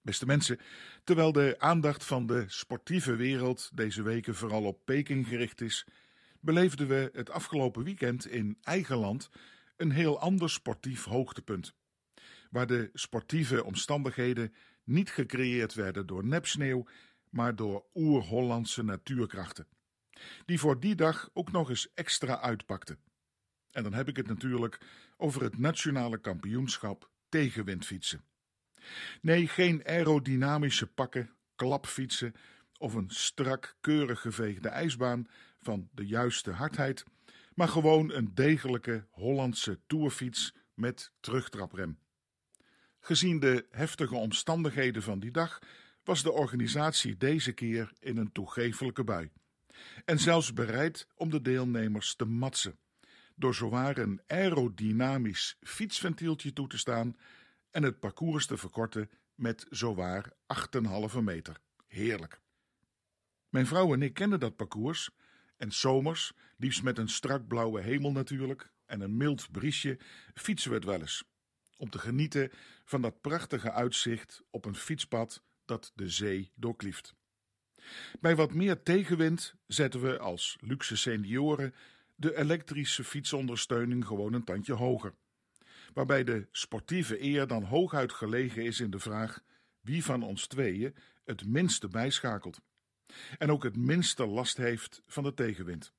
[0.00, 0.60] Beste mensen,
[1.04, 5.86] terwijl de aandacht van de sportieve wereld deze weken vooral op Peking gericht is,
[6.48, 9.30] beleefden we het afgelopen weekend in eigen land
[9.76, 11.74] een heel ander sportief hoogtepunt.
[12.50, 16.86] Waar de sportieve omstandigheden niet gecreëerd werden door nepsneeuw,
[17.30, 19.66] maar door oer-Hollandse natuurkrachten.
[20.44, 22.98] Die voor die dag ook nog eens extra uitpakten.
[23.70, 24.80] En dan heb ik het natuurlijk
[25.16, 28.24] over het nationale kampioenschap tegenwindfietsen.
[29.20, 32.34] Nee, geen aerodynamische pakken, klapfietsen
[32.78, 35.26] of een strak, keurig geveegde ijsbaan
[35.60, 37.04] van de juiste hardheid,
[37.54, 41.98] maar gewoon een degelijke Hollandse toerfiets met terugtraprem.
[43.00, 45.58] Gezien de heftige omstandigheden van die dag
[46.04, 49.30] was de organisatie deze keer in een toegefelijke bui.
[50.04, 52.78] En zelfs bereid om de deelnemers te matsen,
[53.34, 57.16] door zowaar een aerodynamisch fietsventieltje toe te staan
[57.70, 60.32] en het parcours te verkorten met zowaar
[61.14, 61.60] 8,5 meter.
[61.86, 62.40] Heerlijk.
[63.48, 65.10] Mijn vrouw en ik kenden dat parcours
[65.58, 69.98] en zomers, liefst met een strak blauwe hemel natuurlijk en een mild briesje,
[70.34, 71.24] fietsen we het wel eens.
[71.76, 72.50] Om te genieten
[72.84, 77.14] van dat prachtige uitzicht op een fietspad dat de zee doorklieft.
[78.20, 81.74] Bij wat meer tegenwind zetten we als luxe senioren
[82.14, 85.14] de elektrische fietsondersteuning gewoon een tandje hoger.
[85.94, 89.40] Waarbij de sportieve eer dan hooguit gelegen is in de vraag
[89.80, 90.94] wie van ons tweeën
[91.24, 92.60] het minste bijschakelt
[93.38, 95.92] en ook het minste last heeft van de tegenwind.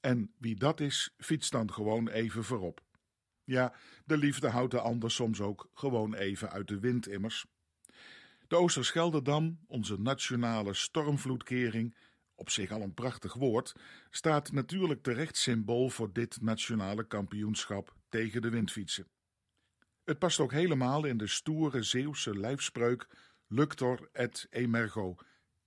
[0.00, 2.82] En wie dat is, fietst dan gewoon even voorop.
[3.44, 3.74] Ja,
[4.04, 7.46] de liefde houdt de ander soms ook gewoon even uit de wind immers.
[8.48, 11.96] De Oosterschelderdam, onze nationale stormvloedkering,
[12.34, 13.74] op zich al een prachtig woord,
[14.10, 19.06] staat natuurlijk terecht symbool voor dit nationale kampioenschap tegen de windfietsen.
[20.04, 23.08] Het past ook helemaal in de stoere Zeeuwse lijfspreuk
[23.46, 25.16] Luctor et emergo,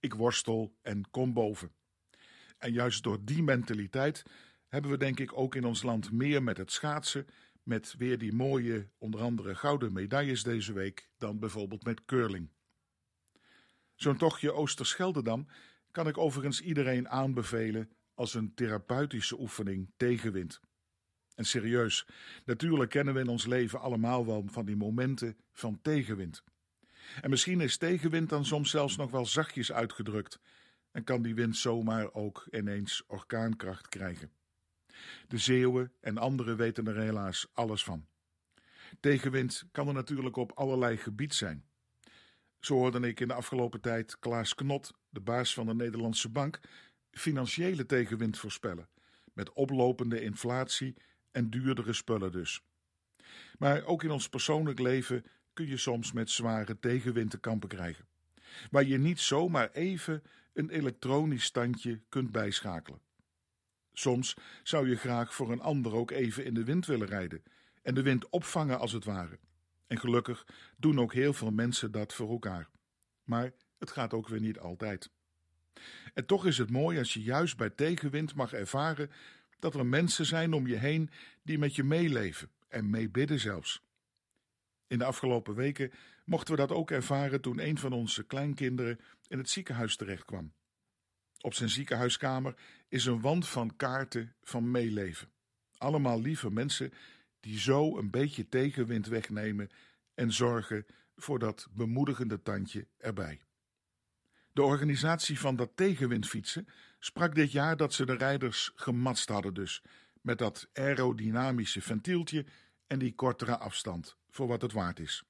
[0.04, 1.72] ik worstel en kom boven.
[2.58, 4.24] En juist door die mentaliteit
[4.68, 7.28] hebben we denk ik ook in ons land meer met het schaatsen,
[7.64, 12.50] met weer die mooie, onder andere gouden medailles deze week, dan bijvoorbeeld met curling.
[13.96, 15.48] Zo'n tochtje Oosterscheldedam
[15.92, 20.60] kan ik overigens iedereen aanbevelen als een therapeutische oefening tegenwind.
[21.36, 22.08] En serieus,
[22.46, 26.44] natuurlijk kennen we in ons leven allemaal wel van die momenten van tegenwind.
[27.22, 30.40] En misschien is tegenwind dan soms zelfs nog wel zachtjes uitgedrukt
[30.92, 34.32] en kan die wind zomaar ook ineens orkaankracht krijgen.
[35.28, 38.06] De Zeeuwen en anderen weten er helaas alles van.
[39.00, 41.66] Tegenwind kan er natuurlijk op allerlei gebied zijn.
[42.60, 46.60] Zo hoorde ik in de afgelopen tijd Klaas Knot, de baas van de Nederlandse Bank,
[47.12, 48.90] financiële tegenwind voorspellen,
[49.34, 50.96] met oplopende inflatie
[51.32, 52.64] en duurdere spullen dus.
[53.58, 58.06] Maar ook in ons persoonlijk leven kun je soms met zware tegenwind te kampen krijgen,
[58.72, 63.02] waar je niet zomaar even een elektronisch standje kunt bijschakelen.
[63.94, 67.44] Soms zou je graag voor een ander ook even in de wind willen rijden
[67.82, 69.40] en de wind opvangen als het ware.
[69.88, 70.46] En gelukkig
[70.78, 72.70] doen ook heel veel mensen dat voor elkaar.
[73.24, 75.12] Maar het gaat ook weer niet altijd.
[76.14, 79.12] En toch is het mooi als je juist bij tegenwind mag ervaren
[79.60, 81.10] dat er mensen zijn om je heen
[81.44, 83.82] die met je meeleven en meebidden zelfs.
[84.94, 85.92] In de afgelopen weken
[86.26, 90.54] mochten we dat ook ervaren toen een van onze kleinkinderen in het ziekenhuis terechtkwam.
[91.42, 92.56] Op zijn ziekenhuiskamer
[92.88, 95.32] is een wand van kaarten van meeleven.
[95.78, 96.92] Allemaal lieve mensen
[97.40, 99.70] die zo een beetje tegenwind wegnemen
[100.14, 103.42] en zorgen voor dat bemoedigende tandje erbij.
[104.52, 106.68] De organisatie van dat tegenwindfietsen
[107.00, 109.84] sprak dit jaar dat ze de rijders gematst hadden dus,
[110.22, 112.46] met dat aerodynamische ventieltje
[112.88, 115.24] en die kortere afstand, voor wat het waard is.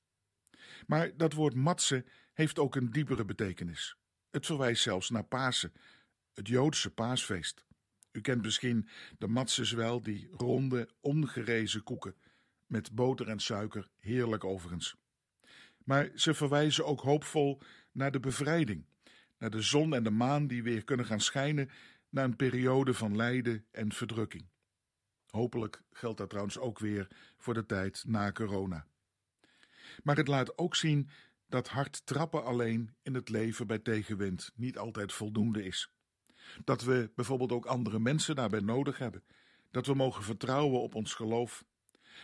[0.87, 3.97] Maar dat woord matsen heeft ook een diepere betekenis.
[4.29, 5.73] Het verwijst zelfs naar Pasen,
[6.33, 7.65] het Joodse paasfeest.
[8.11, 8.87] U kent misschien
[9.17, 12.15] de matzes wel, die ronde, ongerezen koeken,
[12.65, 14.95] met boter en suiker, heerlijk overigens.
[15.83, 17.61] Maar ze verwijzen ook hoopvol
[17.91, 18.85] naar de bevrijding,
[19.37, 21.69] naar de zon en de maan die weer kunnen gaan schijnen
[22.09, 24.49] na een periode van lijden en verdrukking.
[25.29, 28.87] Hopelijk geldt dat trouwens ook weer voor de tijd na corona.
[30.03, 31.09] Maar het laat ook zien
[31.47, 35.91] dat hard trappen alleen in het leven bij tegenwind niet altijd voldoende is.
[36.63, 39.23] Dat we bijvoorbeeld ook andere mensen daarbij nodig hebben.
[39.71, 41.63] Dat we mogen vertrouwen op ons geloof.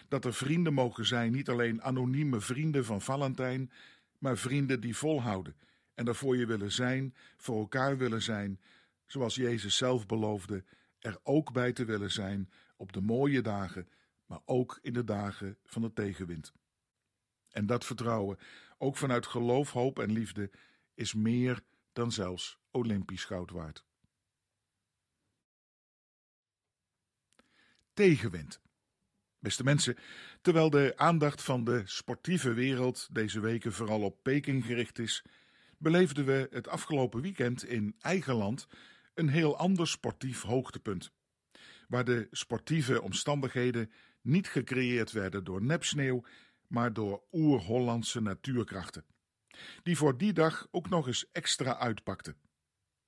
[0.08, 3.72] Dat er vrienden mogen zijn, niet alleen anonieme vrienden van Valentijn,
[4.18, 5.56] maar vrienden die volhouden
[6.00, 8.60] en er voor je willen zijn, voor elkaar willen zijn,
[9.06, 10.64] zoals Jezus zelf beloofde,
[11.00, 13.88] er ook bij te willen zijn op de mooie dagen,
[14.26, 16.54] maar ook in de dagen van de tegenwind.
[17.52, 18.38] En dat vertrouwen,
[18.78, 20.52] ook vanuit geloof, hoop en liefde,
[20.94, 21.62] is meer
[21.94, 23.86] dan zelfs Olympisch goud waard.
[27.94, 28.62] Tegenwind.
[29.40, 29.98] Beste mensen,
[30.42, 35.24] terwijl de aandacht van de sportieve wereld deze weken vooral op Peking gericht is,
[35.78, 38.68] beleefden we het afgelopen weekend in eigen land
[39.14, 41.12] een heel ander sportief hoogtepunt.
[41.88, 46.24] Waar de sportieve omstandigheden niet gecreëerd werden door nepsneeuw,
[46.70, 49.06] maar door oer-Hollandse natuurkrachten.
[49.84, 52.36] Die voor die dag ook nog eens extra uitpakten.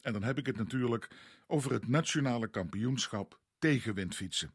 [0.01, 1.09] En dan heb ik het natuurlijk
[1.47, 4.53] over het nationale kampioenschap tegenwindfietsen.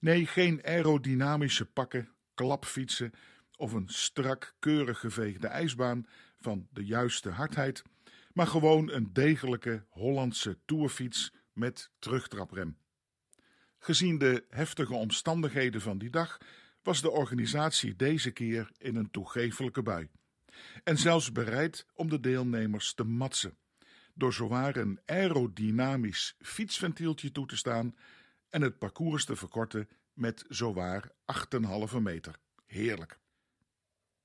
[0.00, 3.12] Nee, geen aerodynamische pakken, klapfietsen
[3.56, 6.06] of een strak, keurig geveegde ijsbaan
[6.38, 7.82] van de juiste hardheid,
[8.32, 12.78] maar gewoon een degelijke Hollandse toerfiets met terugtraprem.
[13.78, 16.38] Gezien de heftige omstandigheden van die dag
[16.82, 20.08] was de organisatie deze keer in een toegefelijke bui.
[20.84, 23.58] En zelfs bereid om de deelnemers te matsen,
[24.14, 27.94] door zowaar een aerodynamisch fietsventieltje toe te staan
[28.48, 31.10] en het parcours te verkorten met zowaar
[31.92, 32.34] 8,5 meter.
[32.66, 33.18] Heerlijk.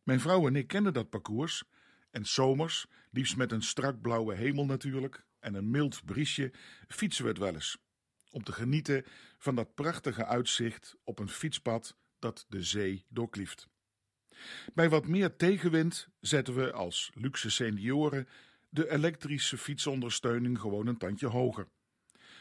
[0.03, 1.63] Mijn vrouw en ik kenden dat parcours
[2.11, 6.53] en zomers, liefst met een strak blauwe hemel natuurlijk en een mild briesje,
[6.87, 7.77] fietsen we het wel eens.
[8.29, 9.05] Om te genieten
[9.37, 13.67] van dat prachtige uitzicht op een fietspad dat de zee doorklieft.
[14.73, 18.27] Bij wat meer tegenwind zetten we als luxe senioren
[18.69, 21.67] de elektrische fietsondersteuning gewoon een tandje hoger.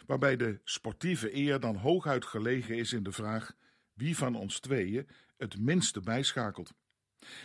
[0.07, 3.57] Waarbij de sportieve eer dan hooguit gelegen is in de vraag
[3.93, 6.73] wie van ons tweeën het minste bijschakelt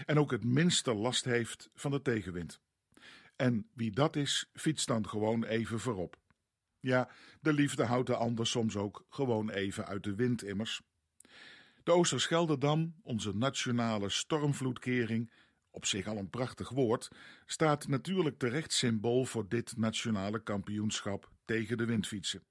[0.05, 2.59] en ook het minste last heeft van de tegenwind.
[3.35, 6.17] En wie dat is, fietst dan gewoon even voorop.
[6.79, 7.09] Ja,
[7.41, 10.81] de liefde houdt de ander soms ook gewoon even uit de wind immers.
[11.89, 15.31] De Oosterschelderdam, onze nationale stormvloedkering,
[15.71, 17.09] op zich al een prachtig woord,
[17.45, 22.43] staat natuurlijk terecht symbool voor dit nationale kampioenschap tegen de windfietsen.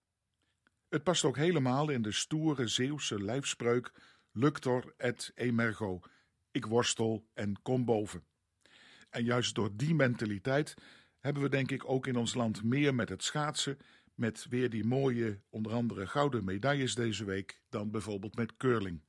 [0.89, 3.93] Het past ook helemaal in de stoere Zeeuwse lijfspreuk
[4.33, 6.01] Luctor et emergo,
[6.51, 8.25] ik worstel en kom boven.
[9.11, 10.75] En juist door die mentaliteit
[11.19, 13.79] hebben we denk ik ook in ons land meer met het schaatsen,
[14.15, 19.07] met weer die mooie, onder andere gouden medailles deze week, dan bijvoorbeeld met curling.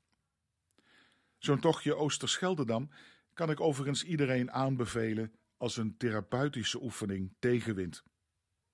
[1.40, 2.90] Zo'n tochtje Oosterscheldedam
[3.34, 8.04] kan ik overigens iedereen aanbevelen als een therapeutische oefening tegen wind.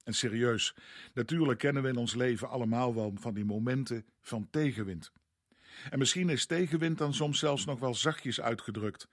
[0.03, 0.75] En serieus,
[1.13, 5.11] natuurlijk kennen we in ons leven allemaal wel van die momenten van tegenwind.
[5.89, 9.07] En misschien is tegenwind dan soms zelfs nog wel zachtjes uitgedrukt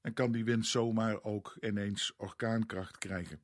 [0.00, 3.40] en kan die wind zomaar ook ineens orkaankracht krijgen.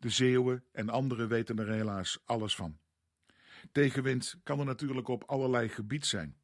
[0.00, 2.78] De Zeeuwen en anderen weten er helaas alles van.
[3.72, 6.36] Tegenwind kan er natuurlijk op allerlei gebied zijn.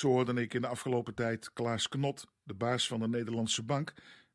[0.00, 3.94] Zo hoorde ik in de afgelopen tijd Klaas Knot, de baas van de Nederlandse Bank,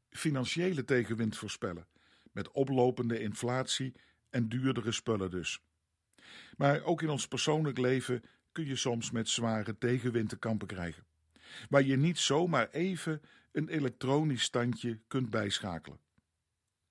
[0.10, 1.88] financiële tegenwind voorspellen,
[2.32, 3.93] met oplopende inflatie
[4.30, 5.61] en duurdere spullen dus.
[6.57, 11.05] Maar ook in ons persoonlijk leven kun je soms met zware tegenwind te kampen krijgen,
[11.70, 15.99] waar je niet zomaar even een elektronisch standje kunt bijschakelen.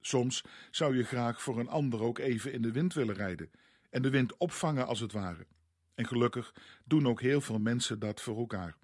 [0.00, 3.50] Soms zou je graag voor een ander ook even in de wind willen rijden
[3.90, 5.46] en de wind opvangen als het ware.
[5.94, 8.76] En gelukkig doen ook heel veel mensen dat voor elkaar.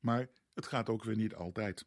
[0.00, 1.86] Maar het gaat ook weer niet altijd.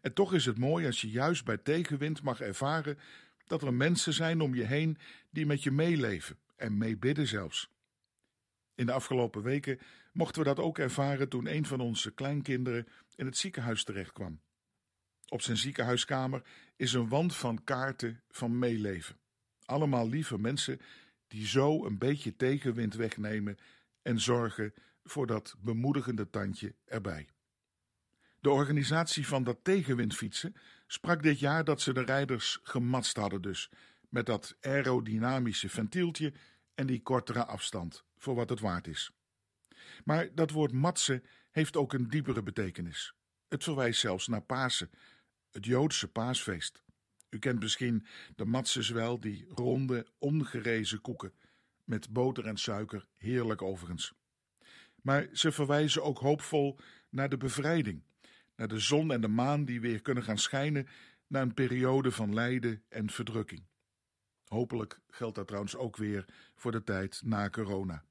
[0.00, 2.98] En toch is het mooi als je juist bij tegenwind mag ervaren
[3.46, 4.98] dat er mensen zijn om je heen
[5.30, 7.70] die met je meeleven en meebidden zelfs.
[8.74, 9.78] In de afgelopen weken
[10.12, 14.40] mochten we dat ook ervaren toen een van onze kleinkinderen in het ziekenhuis terechtkwam.
[15.28, 16.42] Op zijn ziekenhuiskamer
[16.76, 19.16] is een wand van kaarten van meeleven.
[19.64, 20.80] Allemaal lieve mensen
[21.34, 23.58] die zo een beetje tegenwind wegnemen
[24.02, 24.74] en zorgen
[25.04, 27.28] voor dat bemoedigende tandje erbij.
[28.40, 30.54] De organisatie van dat tegenwindfietsen
[30.86, 33.70] sprak dit jaar dat ze de rijders gematst hadden dus,
[34.08, 36.32] met dat aerodynamische ventieltje
[36.74, 39.12] en die kortere afstand, voor wat het waard is.
[40.04, 43.14] Maar dat woord matsen heeft ook een diepere betekenis.
[43.48, 44.90] Het verwijst zelfs naar Pasen,
[45.50, 46.83] het Joodse paasfeest.
[47.34, 48.06] U kent misschien
[48.36, 51.32] de matzes wel, die ronde, ongerezen koeken,
[51.84, 54.14] met boter en suiker, heerlijk overigens.
[55.02, 56.78] Maar ze verwijzen ook hoopvol
[57.10, 58.02] naar de bevrijding,
[58.56, 60.88] naar de zon en de maan die weer kunnen gaan schijnen
[61.26, 63.66] na een periode van lijden en verdrukking.
[64.44, 66.24] Hopelijk geldt dat trouwens ook weer
[66.54, 68.04] voor de tijd na corona.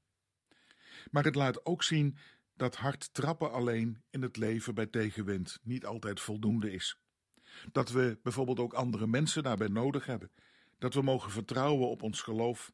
[1.10, 2.16] Maar het laat ook zien
[2.54, 6.98] dat hard trappen alleen in het leven bij tegenwind niet altijd voldoende is.
[7.72, 10.30] Dat we bijvoorbeeld ook andere mensen daarbij nodig hebben.
[10.78, 12.72] Dat we mogen vertrouwen op ons geloof.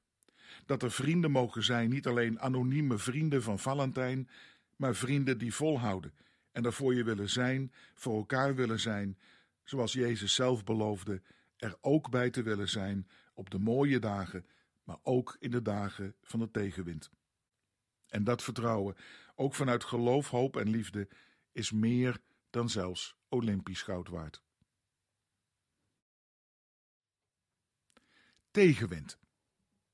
[0.66, 4.28] Dat er vrienden mogen zijn, niet alleen anonieme vrienden van Valentijn,
[4.76, 6.12] maar vrienden die volhouden
[6.52, 9.18] en er voor je willen zijn, voor elkaar willen zijn,
[9.64, 11.22] zoals Jezus zelf beloofde,
[11.56, 14.46] er ook bij te willen zijn op de mooie dagen,
[14.84, 17.10] maar ook in de dagen van de tegenwind.
[18.06, 18.96] En dat vertrouwen,
[19.34, 21.08] ook vanuit geloof, hoop en liefde,
[21.52, 22.18] is meer
[22.50, 24.42] dan zelfs Olympisch goud waard.
[28.50, 29.18] Tegenwind.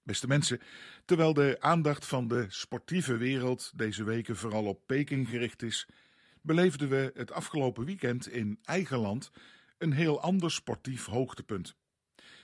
[0.03, 0.61] Beste mensen,
[1.05, 5.89] terwijl de aandacht van de sportieve wereld deze weken vooral op Peking gericht is,
[6.41, 9.31] beleefden we het afgelopen weekend in eigen land
[9.79, 11.77] een heel ander sportief hoogtepunt.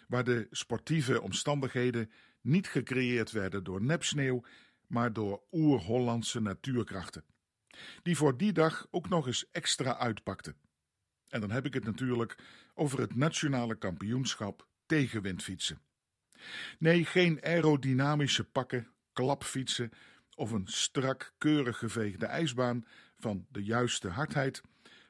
[0.09, 2.11] Waar de sportieve omstandigheden
[2.41, 4.45] niet gecreëerd werden door nepsneeuw,
[4.87, 7.25] maar door oer-Hollandse natuurkrachten.
[8.03, 10.57] Die voor die dag ook nog eens extra uitpakten.
[11.29, 12.37] En dan heb ik het natuurlijk
[12.75, 15.81] over het nationale kampioenschap tegenwindfietsen.
[16.78, 19.90] Nee, geen aerodynamische pakken, klapfietsen
[20.34, 22.86] of een strak, keurig geveegde ijsbaan
[23.16, 24.62] van de juiste hardheid,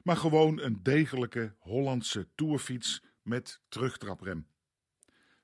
[0.03, 4.47] maar gewoon een degelijke Hollandse toerfiets met terugtraprem.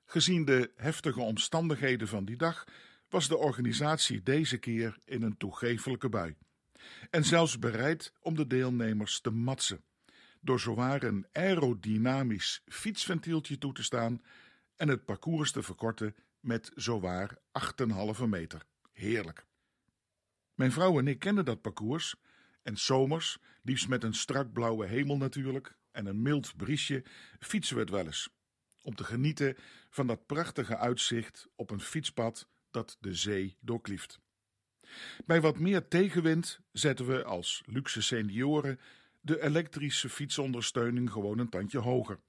[0.04, 2.64] Gezien de heftige omstandigheden van die dag
[3.08, 6.36] was de organisatie deze keer in een toegefelijke bui.
[7.10, 9.84] En zelfs bereid om de deelnemers te matsen,
[10.40, 14.22] door zowaar een aerodynamisch fietsventieltje toe te staan
[14.80, 17.38] en het parcours te verkorten met zowaar
[18.20, 18.66] 8,5 meter.
[18.92, 19.46] Heerlijk.
[20.54, 22.14] Mijn vrouw en ik kenden dat parcours
[22.62, 27.04] en zomers, liefst met een strak blauwe hemel natuurlijk en een mild briesje,
[27.38, 28.30] fietsen we het wel eens.
[28.82, 29.56] Om te genieten
[29.90, 34.20] van dat prachtige uitzicht op een fietspad dat de zee doorklieft.
[35.26, 38.80] Bij wat meer tegenwind zetten we als luxe senioren
[39.20, 42.20] de elektrische fietsondersteuning gewoon een tandje hoger.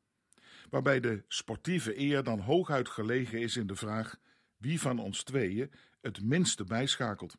[0.71, 4.19] Waarbij de sportieve eer dan hooguit gelegen is in de vraag
[4.57, 7.37] wie van ons tweeën het minste bijschakelt.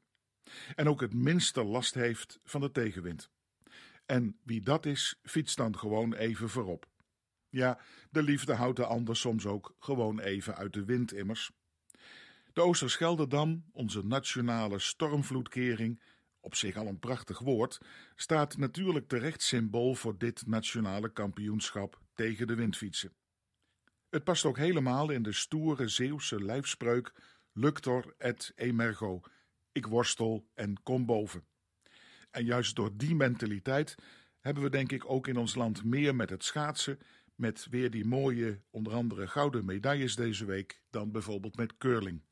[0.75, 3.31] En ook het minste last heeft van de tegenwind.
[4.07, 6.87] En wie dat is, fietst dan gewoon even voorop.
[7.49, 7.81] Ja,
[8.11, 11.51] de liefde houdt de ander soms ook gewoon even uit de wind immers.
[12.53, 16.03] De Oosterschelderdam, onze nationale stormvloedkering,
[16.41, 17.81] op zich al een prachtig woord,
[18.15, 23.13] staat natuurlijk terecht symbool voor dit nationale kampioenschap tegen de windfietsen.
[24.13, 27.13] Het past ook helemaal in de stoere Zeeuwse lijfspreuk
[27.53, 29.21] Luctor et emergo,
[29.73, 31.45] ik worstel en kom boven.
[32.31, 33.95] En juist door die mentaliteit
[34.41, 36.99] hebben we denk ik ook in ons land meer met het schaatsen,
[37.35, 42.23] met weer die mooie, onder andere gouden medailles deze week, dan bijvoorbeeld met curling.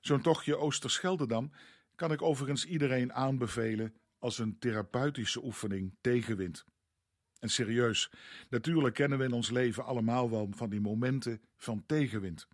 [0.00, 1.52] Zo'n tochtje Oosterscheldedam
[1.94, 6.64] kan ik overigens iedereen aanbevelen als een therapeutische oefening tegenwind.
[7.44, 8.10] En serieus,
[8.48, 12.48] natuurlijk kennen we in ons leven allemaal wel van die momenten van tegenwind.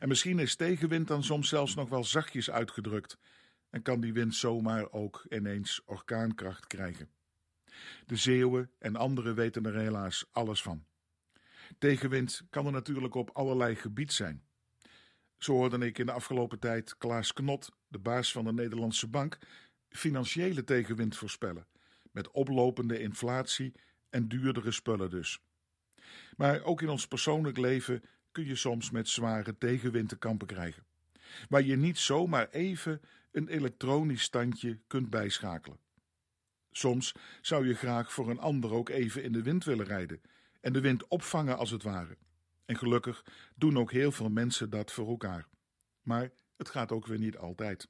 [0.00, 3.18] En misschien is tegenwind dan soms zelfs nog wel zachtjes uitgedrukt
[3.70, 7.10] en kan die wind zomaar ook ineens orkaankracht krijgen.
[8.06, 10.84] De Zeeuwen en anderen weten er helaas alles van.
[11.78, 14.44] Tegenwind kan er natuurlijk op allerlei gebied zijn.
[15.36, 19.38] Zo hoorde ik in de afgelopen tijd Klaas Knot, de baas van de Nederlandse Bank,
[19.88, 21.66] financiële tegenwind voorspellen,
[22.10, 23.74] met oplopende inflatie
[24.10, 25.40] en duurdere spullen dus.
[26.36, 28.02] Maar ook in ons persoonlijk leven
[28.32, 30.84] kun je soms met zware tegenwind te kampen krijgen,
[31.48, 33.00] waar je niet zomaar even
[33.32, 35.78] een elektronisch standje kunt bijschakelen.
[36.70, 40.20] Soms zou je graag voor een ander ook even in de wind willen rijden
[40.60, 42.16] en de wind opvangen als het ware.
[42.64, 45.46] En gelukkig doen ook heel veel mensen dat voor elkaar.
[46.02, 47.88] Maar het gaat ook weer niet altijd.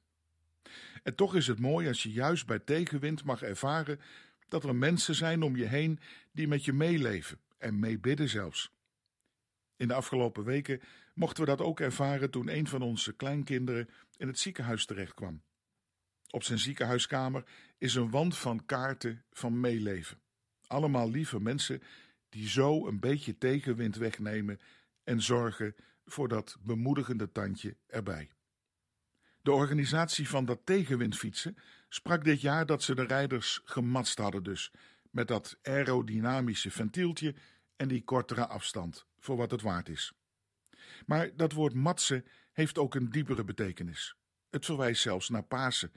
[1.03, 3.99] En toch is het mooi als je juist bij tegenwind mag ervaren
[4.49, 5.99] dat er mensen zijn om je heen
[6.31, 8.71] die met je meeleven en meebidden zelfs.
[9.75, 10.81] In de afgelopen weken
[11.13, 15.41] mochten we dat ook ervaren toen een van onze kleinkinderen in het ziekenhuis terechtkwam.
[16.29, 17.43] Op zijn ziekenhuiskamer
[17.77, 20.19] is een wand van kaarten van meeleven.
[20.67, 21.81] Allemaal lieve mensen
[22.29, 24.59] die zo een beetje tegenwind wegnemen
[25.03, 25.75] en zorgen
[26.05, 28.29] voor dat bemoedigende tandje erbij.
[29.41, 31.57] De organisatie van dat tegenwindfietsen
[31.89, 34.71] sprak dit jaar dat ze de rijders gematst hadden dus,
[35.11, 37.35] met dat aerodynamische ventieltje
[37.75, 40.13] en die kortere afstand, voor wat het waard is.
[41.05, 44.15] Maar dat woord matsen heeft ook een diepere betekenis.
[44.49, 45.91] Het verwijst zelfs naar Pasen,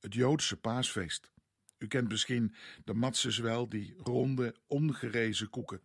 [0.00, 1.30] het Joodse paasfeest.
[1.78, 5.82] U kent misschien de matzes wel, die ronde, ongerezen koeken,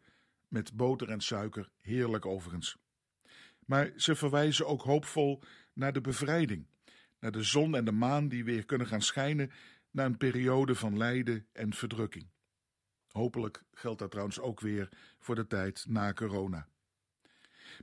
[0.48, 2.78] met boter en suiker, heerlijk overigens.
[3.66, 5.44] Maar ze verwijzen ook hoopvol
[5.74, 6.68] naar de bevrijding,
[7.22, 9.52] naar de zon en de maan die weer kunnen gaan schijnen
[9.92, 12.30] na een periode van lijden en verdrukking.
[13.08, 16.68] Hopelijk geldt dat trouwens ook weer voor de tijd na corona.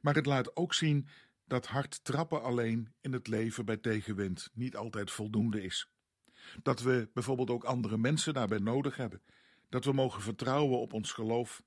[0.03, 1.09] Maar het laat ook zien
[1.45, 5.91] dat hard trappen alleen in het leven bij tegenwind niet altijd voldoende is.
[6.62, 9.22] Dat we bijvoorbeeld ook andere mensen daarbij nodig hebben.
[9.68, 11.62] Dat we mogen vertrouwen op ons geloof.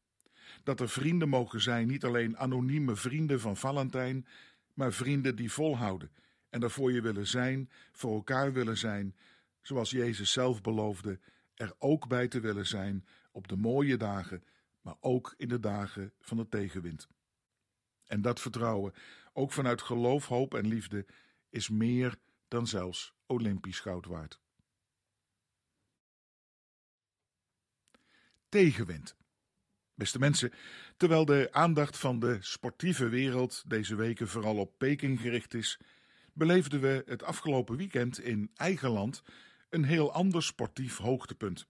[0.63, 4.27] Dat er vrienden mogen zijn, niet alleen anonieme vrienden van Valentijn,
[4.73, 6.11] maar vrienden die volhouden
[6.51, 9.15] en er voor je willen zijn, voor elkaar willen zijn,
[9.61, 11.19] zoals Jezus zelf beloofde,
[11.53, 14.43] er ook bij te willen zijn op de mooie dagen,
[14.81, 17.07] maar ook in de dagen van de tegenwind.
[18.05, 18.93] En dat vertrouwen,
[19.33, 21.05] ook vanuit geloof, hoop en liefde,
[21.49, 24.39] is meer dan zelfs Olympisch goud waard.
[28.49, 29.15] Tegenwind.
[29.93, 30.53] Beste mensen,
[30.97, 35.79] terwijl de aandacht van de sportieve wereld deze weken vooral op Peking gericht is,
[36.33, 39.23] beleefden we het afgelopen weekend in eigen land
[39.69, 41.67] een heel ander sportief hoogtepunt.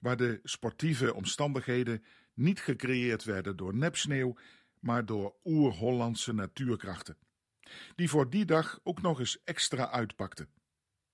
[0.00, 4.36] Waar de sportieve omstandigheden niet gecreëerd werden door nepsneeuw,
[4.80, 7.16] maar door oer-Hollandse natuurkrachten.
[7.94, 10.48] Die voor die dag ook nog eens extra uitpakten.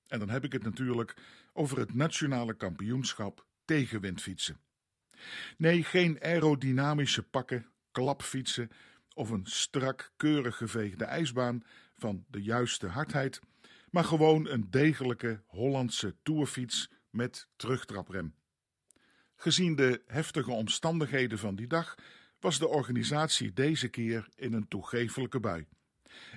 [0.07, 1.17] En dan heb ik het natuurlijk
[1.53, 4.61] over het nationale kampioenschap tegenwindfietsen.
[5.57, 8.71] Nee, geen aerodynamische pakken, klapfietsen
[9.15, 11.63] of een strak, keurig geveegde ijsbaan
[11.97, 13.41] van de juiste hardheid,
[13.91, 18.35] maar gewoon een degelijke Hollandse toerfiets met terugtraprem.
[19.37, 21.95] Gezien de heftige omstandigheden van die dag
[22.41, 25.67] was de organisatie deze keer in een toegefelijke bui.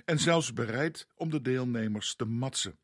[0.04, 2.78] En zelfs bereid om de deelnemers te matsen,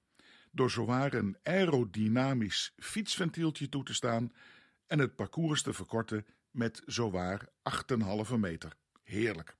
[0.50, 4.32] door zowaar een aerodynamisch fietsventieltje toe te staan
[4.86, 7.48] en het parcours te verkorten met zowaar
[8.30, 8.76] 8,5 meter.
[9.02, 9.56] Heerlijk.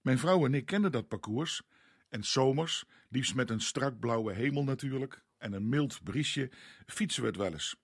[0.00, 1.62] Mijn vrouw en ik kenden dat parcours
[2.10, 6.50] en zomers, liefst met een strak blauwe hemel natuurlijk en een mild briesje,
[6.86, 7.76] fietsen we het wel eens.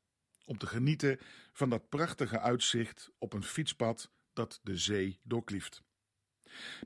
[0.45, 1.19] Om te genieten
[1.53, 5.83] van dat prachtige uitzicht op een fietspad dat de zee doorklieft.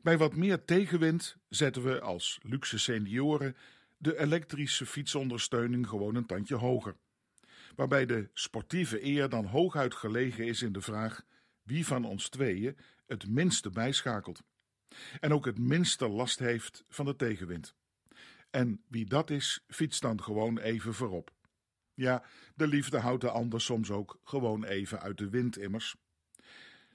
[0.03, 3.57] Bij wat meer tegenwind zetten we als luxe senioren
[3.97, 6.97] de elektrische fietsondersteuning gewoon een tandje hoger.
[7.76, 11.22] Waarbij de sportieve eer dan hooguit gelegen is in de vraag
[11.62, 12.76] wie van ons tweeën
[13.07, 14.43] het minste bijschakelt.
[15.20, 17.74] En ook het minste last heeft van de tegenwind.
[18.51, 21.32] En wie dat is, fietst dan gewoon even voorop.
[21.95, 22.24] Ja,
[22.55, 25.97] de liefde houdt de ander soms ook gewoon even uit de wind immers.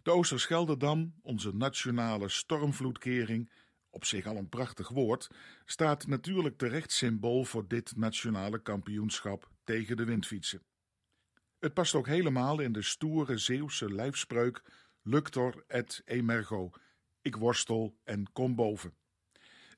[0.03, 3.51] De Oosterschelderdam, onze nationale stormvloedkering,
[3.89, 5.29] op zich al een prachtig woord,
[5.65, 10.61] staat natuurlijk terecht symbool voor dit nationale kampioenschap tegen de windfietsen.
[11.59, 14.63] Het past ook helemaal in de stoere Zeeuwse lijfspreuk
[15.01, 16.71] Luctor et emergo,
[17.25, 18.93] ik worstel en kom boven.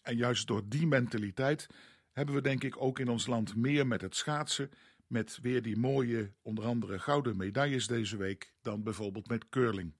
[0.02, 1.68] En juist door die mentaliteit
[2.12, 4.70] hebben we denk ik ook in ons land meer met het schaatsen,
[5.08, 9.93] met weer die mooie, onder andere gouden medailles deze week, dan bijvoorbeeld met curling.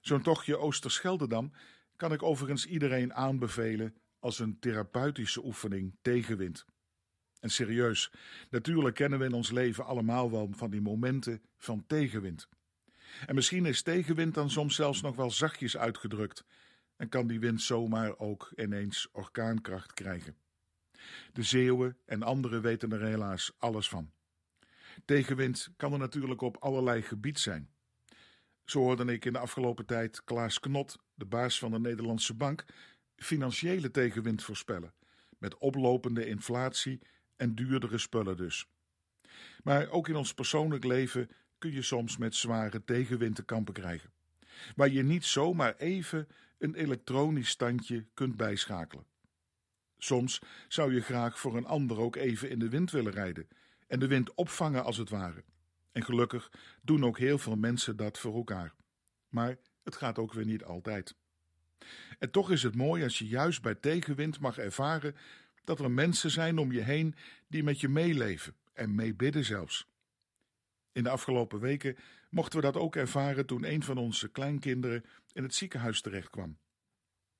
[0.00, 1.52] Zo'n tochtje Oosterscheldedam
[1.96, 6.64] kan ik overigens iedereen aanbevelen als een therapeutische oefening tegenwind.
[7.40, 8.12] En serieus,
[8.50, 12.48] natuurlijk kennen we in ons leven allemaal wel van die momenten van tegenwind.
[13.26, 16.44] En misschien is tegenwind dan soms zelfs nog wel zachtjes uitgedrukt
[16.96, 20.36] en kan die wind zomaar ook ineens orkaankracht krijgen.
[21.32, 24.10] De Zeeuwen en anderen weten er helaas alles van.
[25.04, 27.70] Tegenwind kan er natuurlijk op allerlei gebied zijn.
[28.64, 32.64] Zo hoorde ik in de afgelopen tijd Klaas Knot, de baas van de Nederlandse Bank,
[33.16, 34.94] financiële tegenwind voorspellen,
[35.38, 37.00] met oplopende inflatie
[37.36, 38.68] en duurdere spullen dus.
[39.62, 44.10] Maar ook in ons persoonlijk leven kun je soms met zware tegenwind te kampen krijgen,
[44.76, 46.28] waar je niet zomaar even
[46.58, 49.06] een elektronisch standje kunt bijschakelen.
[49.98, 53.48] Soms zou je graag voor een ander ook even in de wind willen rijden
[53.86, 55.44] en de wind opvangen als het ware.
[55.92, 56.50] En gelukkig
[56.82, 58.74] doen ook heel veel mensen dat voor elkaar.
[59.28, 61.16] Maar het gaat ook weer niet altijd.
[62.18, 65.16] En toch is het mooi als je juist bij tegenwind mag ervaren
[65.64, 67.14] dat er mensen zijn om je heen
[67.48, 69.86] die met je meeleven en meebidden zelfs.
[70.98, 71.96] In de afgelopen weken
[72.30, 76.58] mochten we dat ook ervaren toen een van onze kleinkinderen in het ziekenhuis terechtkwam.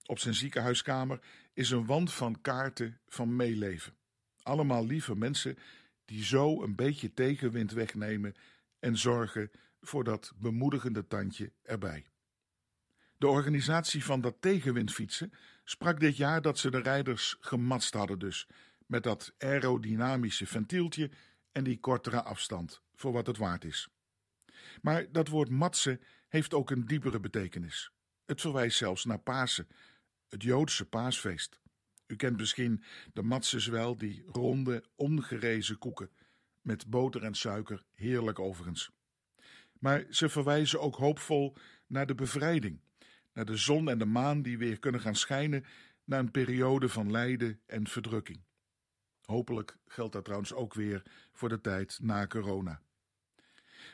[0.07, 1.21] Op zijn ziekenhuiskamer
[1.53, 3.97] is een wand van kaarten van meeleven.
[4.43, 5.57] Allemaal lieve mensen
[6.05, 8.35] die zo een beetje tegenwind wegnemen
[8.79, 9.51] en zorgen
[9.81, 12.07] voor dat bemoedigende tandje erbij.
[13.17, 15.33] De organisatie van dat tegenwindfietsen
[15.65, 18.49] sprak dit jaar dat ze de rijders gematst hadden dus,
[18.87, 21.11] met dat aerodynamische ventieltje
[21.53, 23.88] en die kortere afstand, voor wat het waard is.
[24.82, 27.92] Maar dat woord matsen heeft ook een diepere betekenis.
[28.24, 29.68] Het verwijst zelfs naar Pasen,
[30.28, 31.61] het Joodse paasfeest.
[32.07, 32.82] U kent misschien
[33.12, 36.11] de matzes wel, die ronde, ongerezen koeken,
[36.61, 38.90] met boter en suiker, heerlijk overigens.
[39.78, 42.80] Maar ze verwijzen ook hoopvol naar de bevrijding,
[43.32, 45.64] naar de zon en de maan die weer kunnen gaan schijnen
[46.05, 48.44] na een periode van lijden en verdrukking.
[49.24, 52.82] Hopelijk geldt dat trouwens ook weer voor de tijd na corona.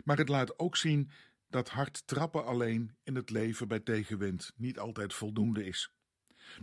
[0.05, 1.11] Maar het laat ook zien
[1.49, 5.93] dat hard trappen alleen in het leven bij tegenwind niet altijd voldoende is.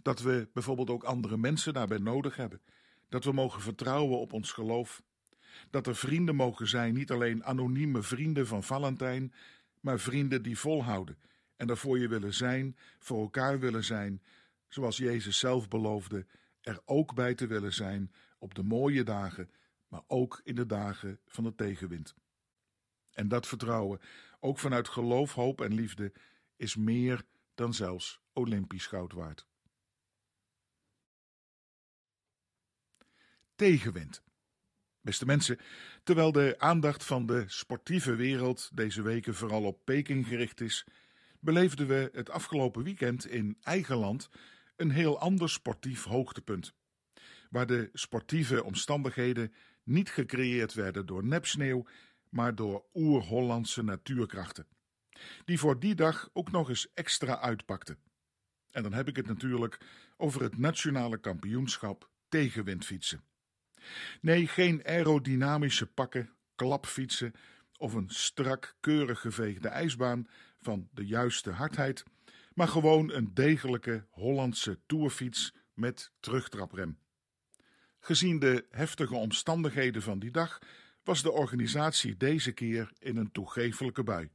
[0.02, 2.62] Dat we bijvoorbeeld ook andere mensen daarbij nodig hebben.
[3.10, 5.02] Dat we mogen vertrouwen op ons geloof.
[5.70, 9.34] Dat er vrienden mogen zijn, niet alleen anonieme vrienden van Valentijn,
[9.80, 11.18] maar vrienden die volhouden
[11.62, 14.22] en er voor je willen zijn, voor elkaar willen zijn,
[14.68, 16.26] zoals Jezus zelf beloofde,
[16.62, 19.50] er ook bij te willen zijn op de mooie dagen,
[19.88, 22.16] maar ook in de dagen van de tegenwind.
[23.14, 24.00] En dat vertrouwen,
[24.40, 26.14] ook vanuit geloof, hoop en liefde,
[26.56, 27.24] is meer
[27.56, 29.48] dan zelfs Olympisch goud waard.
[33.56, 34.24] Tegenwind.
[35.02, 35.58] Beste mensen,
[36.04, 40.86] terwijl de aandacht van de sportieve wereld deze weken vooral op Peking gericht is,
[41.40, 44.30] beleefden we het afgelopen weekend in eigen land
[44.76, 46.74] een heel ander sportief hoogtepunt.
[47.50, 49.54] Waar de sportieve omstandigheden
[49.84, 51.86] niet gecreëerd werden door nepsneeuw,
[52.32, 54.68] maar door oer-Hollandse natuurkrachten.
[55.46, 57.98] Die voor die dag ook nog eens extra uitpakten.
[58.72, 59.80] En dan heb ik het natuurlijk
[60.18, 63.24] over het nationale kampioenschap tegenwindfietsen.
[64.22, 67.34] Nee, geen aerodynamische pakken, klapfietsen
[67.78, 70.28] of een strak, keurig geveegde ijsbaan
[70.60, 72.04] van de juiste hardheid,
[72.54, 77.00] maar gewoon een degelijke Hollandse toerfiets met terugtraprem.
[78.00, 80.60] Gezien de heftige omstandigheden van die dag
[81.04, 84.30] was de organisatie deze keer in een toegefelijke bui.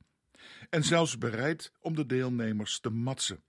[0.71, 3.43] En zelfs bereid om de deelnemers te matsen,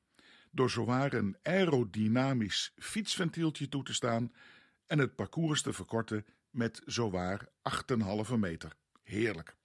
[0.51, 4.33] door zowaar een aerodynamisch fietsventieltje toe te staan
[4.85, 7.47] en het parcours te verkorten met zowaar
[8.29, 8.71] 8,5 meter.
[9.03, 9.55] Heerlijk.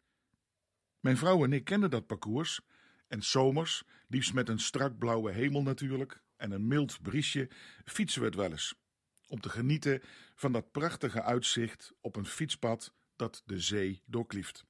[1.01, 2.61] Mijn vrouw en ik kenden dat parcours
[3.09, 7.51] en zomers, liefst met een strak blauwe hemel natuurlijk en een mild briesje,
[7.85, 8.75] fietsen we het wel eens.
[9.27, 10.03] Om te genieten
[10.35, 14.65] van dat prachtige uitzicht op een fietspad dat de zee doorklieft.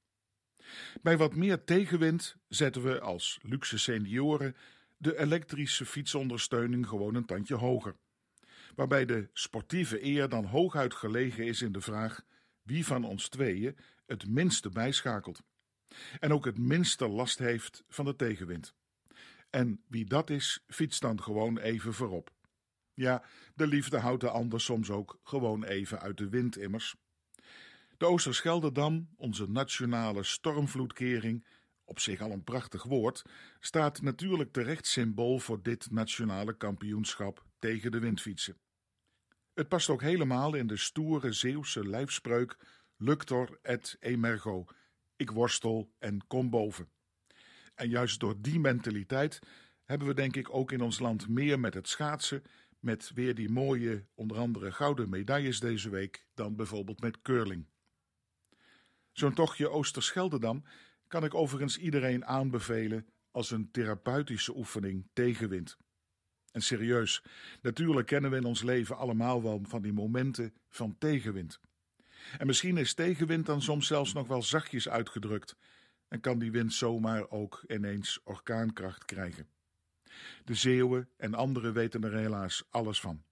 [1.01, 4.55] Bij wat meer tegenwind zetten we als luxe senioren
[4.97, 7.95] de elektrische fietsondersteuning gewoon een tandje hoger.
[8.75, 12.21] Waarbij de sportieve eer dan hooguit gelegen is in de vraag
[12.61, 15.41] wie van ons tweeën het minste bijschakelt.
[16.19, 18.73] En ook het minste last heeft van de tegenwind.
[19.49, 22.31] En wie dat is, fietst dan gewoon even voorop.
[22.93, 23.23] Ja,
[23.55, 26.95] de liefde houdt de ander soms ook gewoon even uit de wind immers.
[28.03, 31.45] De Oosterscheldedam, onze nationale stormvloedkering,
[31.85, 33.21] op zich al een prachtig woord,
[33.59, 38.57] staat natuurlijk terecht symbool voor dit nationale kampioenschap tegen de windfietsen.
[39.53, 42.57] Het past ook helemaal in de stoere Zeeuwse lijfspreuk
[42.97, 44.65] Luctor et emergo,
[45.15, 46.89] ik worstel en kom boven.
[47.75, 49.39] En juist door die mentaliteit
[49.83, 52.43] hebben we denk ik ook in ons land meer met het schaatsen,
[52.79, 57.71] met weer die mooie, onder andere gouden medailles deze week, dan bijvoorbeeld met curling.
[59.13, 60.63] Zo'n tochtje Oosterscheldedam
[61.07, 65.77] kan ik overigens iedereen aanbevelen als een therapeutische oefening tegen wind.
[66.51, 67.23] En serieus,
[67.61, 71.59] natuurlijk kennen we in ons leven allemaal wel van die momenten van tegenwind.
[72.37, 75.55] En misschien is tegenwind dan soms zelfs nog wel zachtjes uitgedrukt
[76.07, 79.47] en kan die wind zomaar ook ineens orkaankracht krijgen.
[80.45, 83.23] De Zeeuwen en anderen weten er helaas alles van.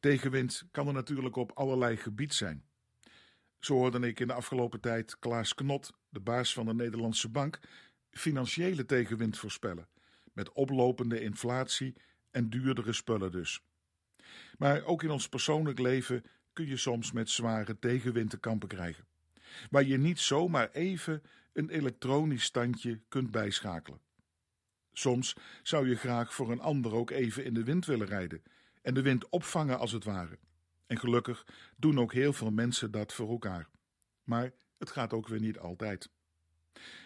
[0.00, 2.64] Tegenwind kan er natuurlijk op allerlei gebied zijn.
[3.58, 7.60] Zo hoorde ik in de afgelopen tijd Klaas Knot, de baas van de Nederlandse Bank,
[8.10, 9.88] financiële tegenwind voorspellen,
[10.32, 11.94] met oplopende inflatie
[12.30, 13.62] en duurdere spullen dus.
[14.58, 19.06] Maar ook in ons persoonlijk leven kun je soms met zware tegenwind te kampen krijgen,
[19.70, 24.00] waar je niet zomaar even een elektronisch standje kunt bijschakelen.
[24.92, 28.42] Soms zou je graag voor een ander ook even in de wind willen rijden
[28.82, 30.38] en de wind opvangen als het ware.
[30.86, 33.68] En gelukkig doen ook heel veel mensen dat voor elkaar.
[34.24, 36.10] Maar het gaat ook weer niet altijd.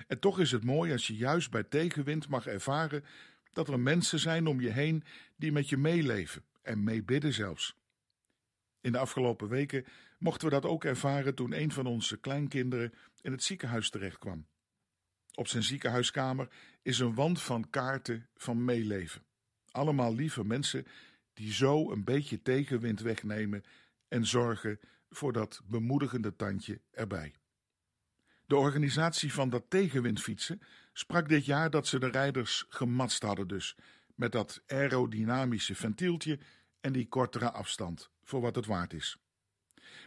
[0.07, 3.05] En toch is het mooi als je juist bij tegenwind mag ervaren
[3.53, 5.05] dat er mensen zijn om je heen
[5.37, 7.75] die met je meeleven en meebidden zelfs.
[8.81, 9.85] In de afgelopen weken
[10.19, 14.47] mochten we dat ook ervaren toen een van onze kleinkinderen in het ziekenhuis terecht kwam.
[15.35, 16.49] Op zijn ziekenhuiskamer
[16.83, 19.23] is een wand van kaarten van meeleven.
[19.71, 20.87] Allemaal lieve mensen
[21.41, 23.65] die zo een beetje tegenwind wegnemen
[24.09, 24.81] en zorgen
[25.11, 27.35] voor dat bemoedigende tandje erbij.
[28.47, 30.61] De organisatie van dat tegenwindfietsen
[30.93, 33.77] sprak dit jaar dat ze de rijders gematst hadden dus,
[34.15, 36.39] met dat aerodynamische ventieltje
[36.81, 39.19] en die kortere afstand, voor wat het waard is.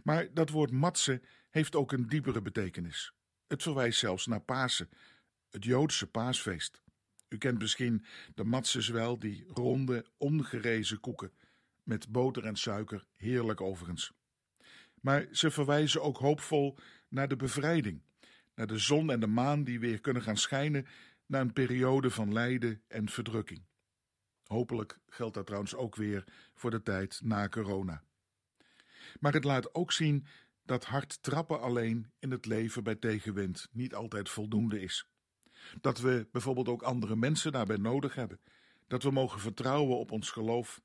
[0.03, 3.13] Maar dat woord matsen heeft ook een diepere betekenis.
[3.47, 4.89] Het verwijst zelfs naar Pasen,
[5.49, 6.82] het Joodse paasfeest.
[7.33, 8.05] U kent misschien
[8.35, 11.31] de matzes wel, die ronde, ongerezen koeken,
[11.83, 14.13] met boter en suiker, heerlijk overigens.
[15.01, 16.77] Maar ze verwijzen ook hoopvol
[17.09, 18.01] naar de bevrijding,
[18.55, 20.87] naar de zon en de maan die weer kunnen gaan schijnen
[21.25, 23.65] na een periode van lijden en verdrukking.
[24.43, 26.23] Hopelijk geldt dat trouwens ook weer
[26.53, 28.03] voor de tijd na corona.
[29.19, 30.25] Maar het laat ook zien
[30.63, 35.07] dat hard trappen alleen in het leven bij tegenwind niet altijd voldoende is.
[35.81, 38.39] Dat we bijvoorbeeld ook andere mensen daarbij nodig hebben.
[38.87, 40.81] Dat we mogen vertrouwen op ons geloof.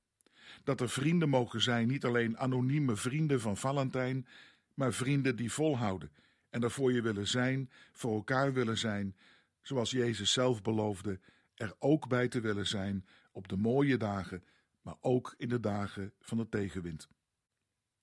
[0.64, 4.26] Dat er vrienden mogen zijn, niet alleen anonieme vrienden van Valentijn,
[4.74, 6.10] maar vrienden die volhouden
[6.50, 9.16] en er voor je willen zijn, voor elkaar willen zijn,
[9.62, 11.20] zoals Jezus zelf beloofde,
[11.54, 14.44] er ook bij te willen zijn op de mooie dagen,
[14.82, 17.08] maar ook in de dagen van de tegenwind.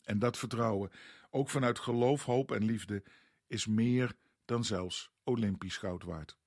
[0.02, 0.92] En dat vertrouwen,
[1.30, 3.04] ook vanuit geloof, hoop en liefde,
[3.48, 4.14] is meer
[4.46, 6.38] dan zelfs Olympisch goud waard.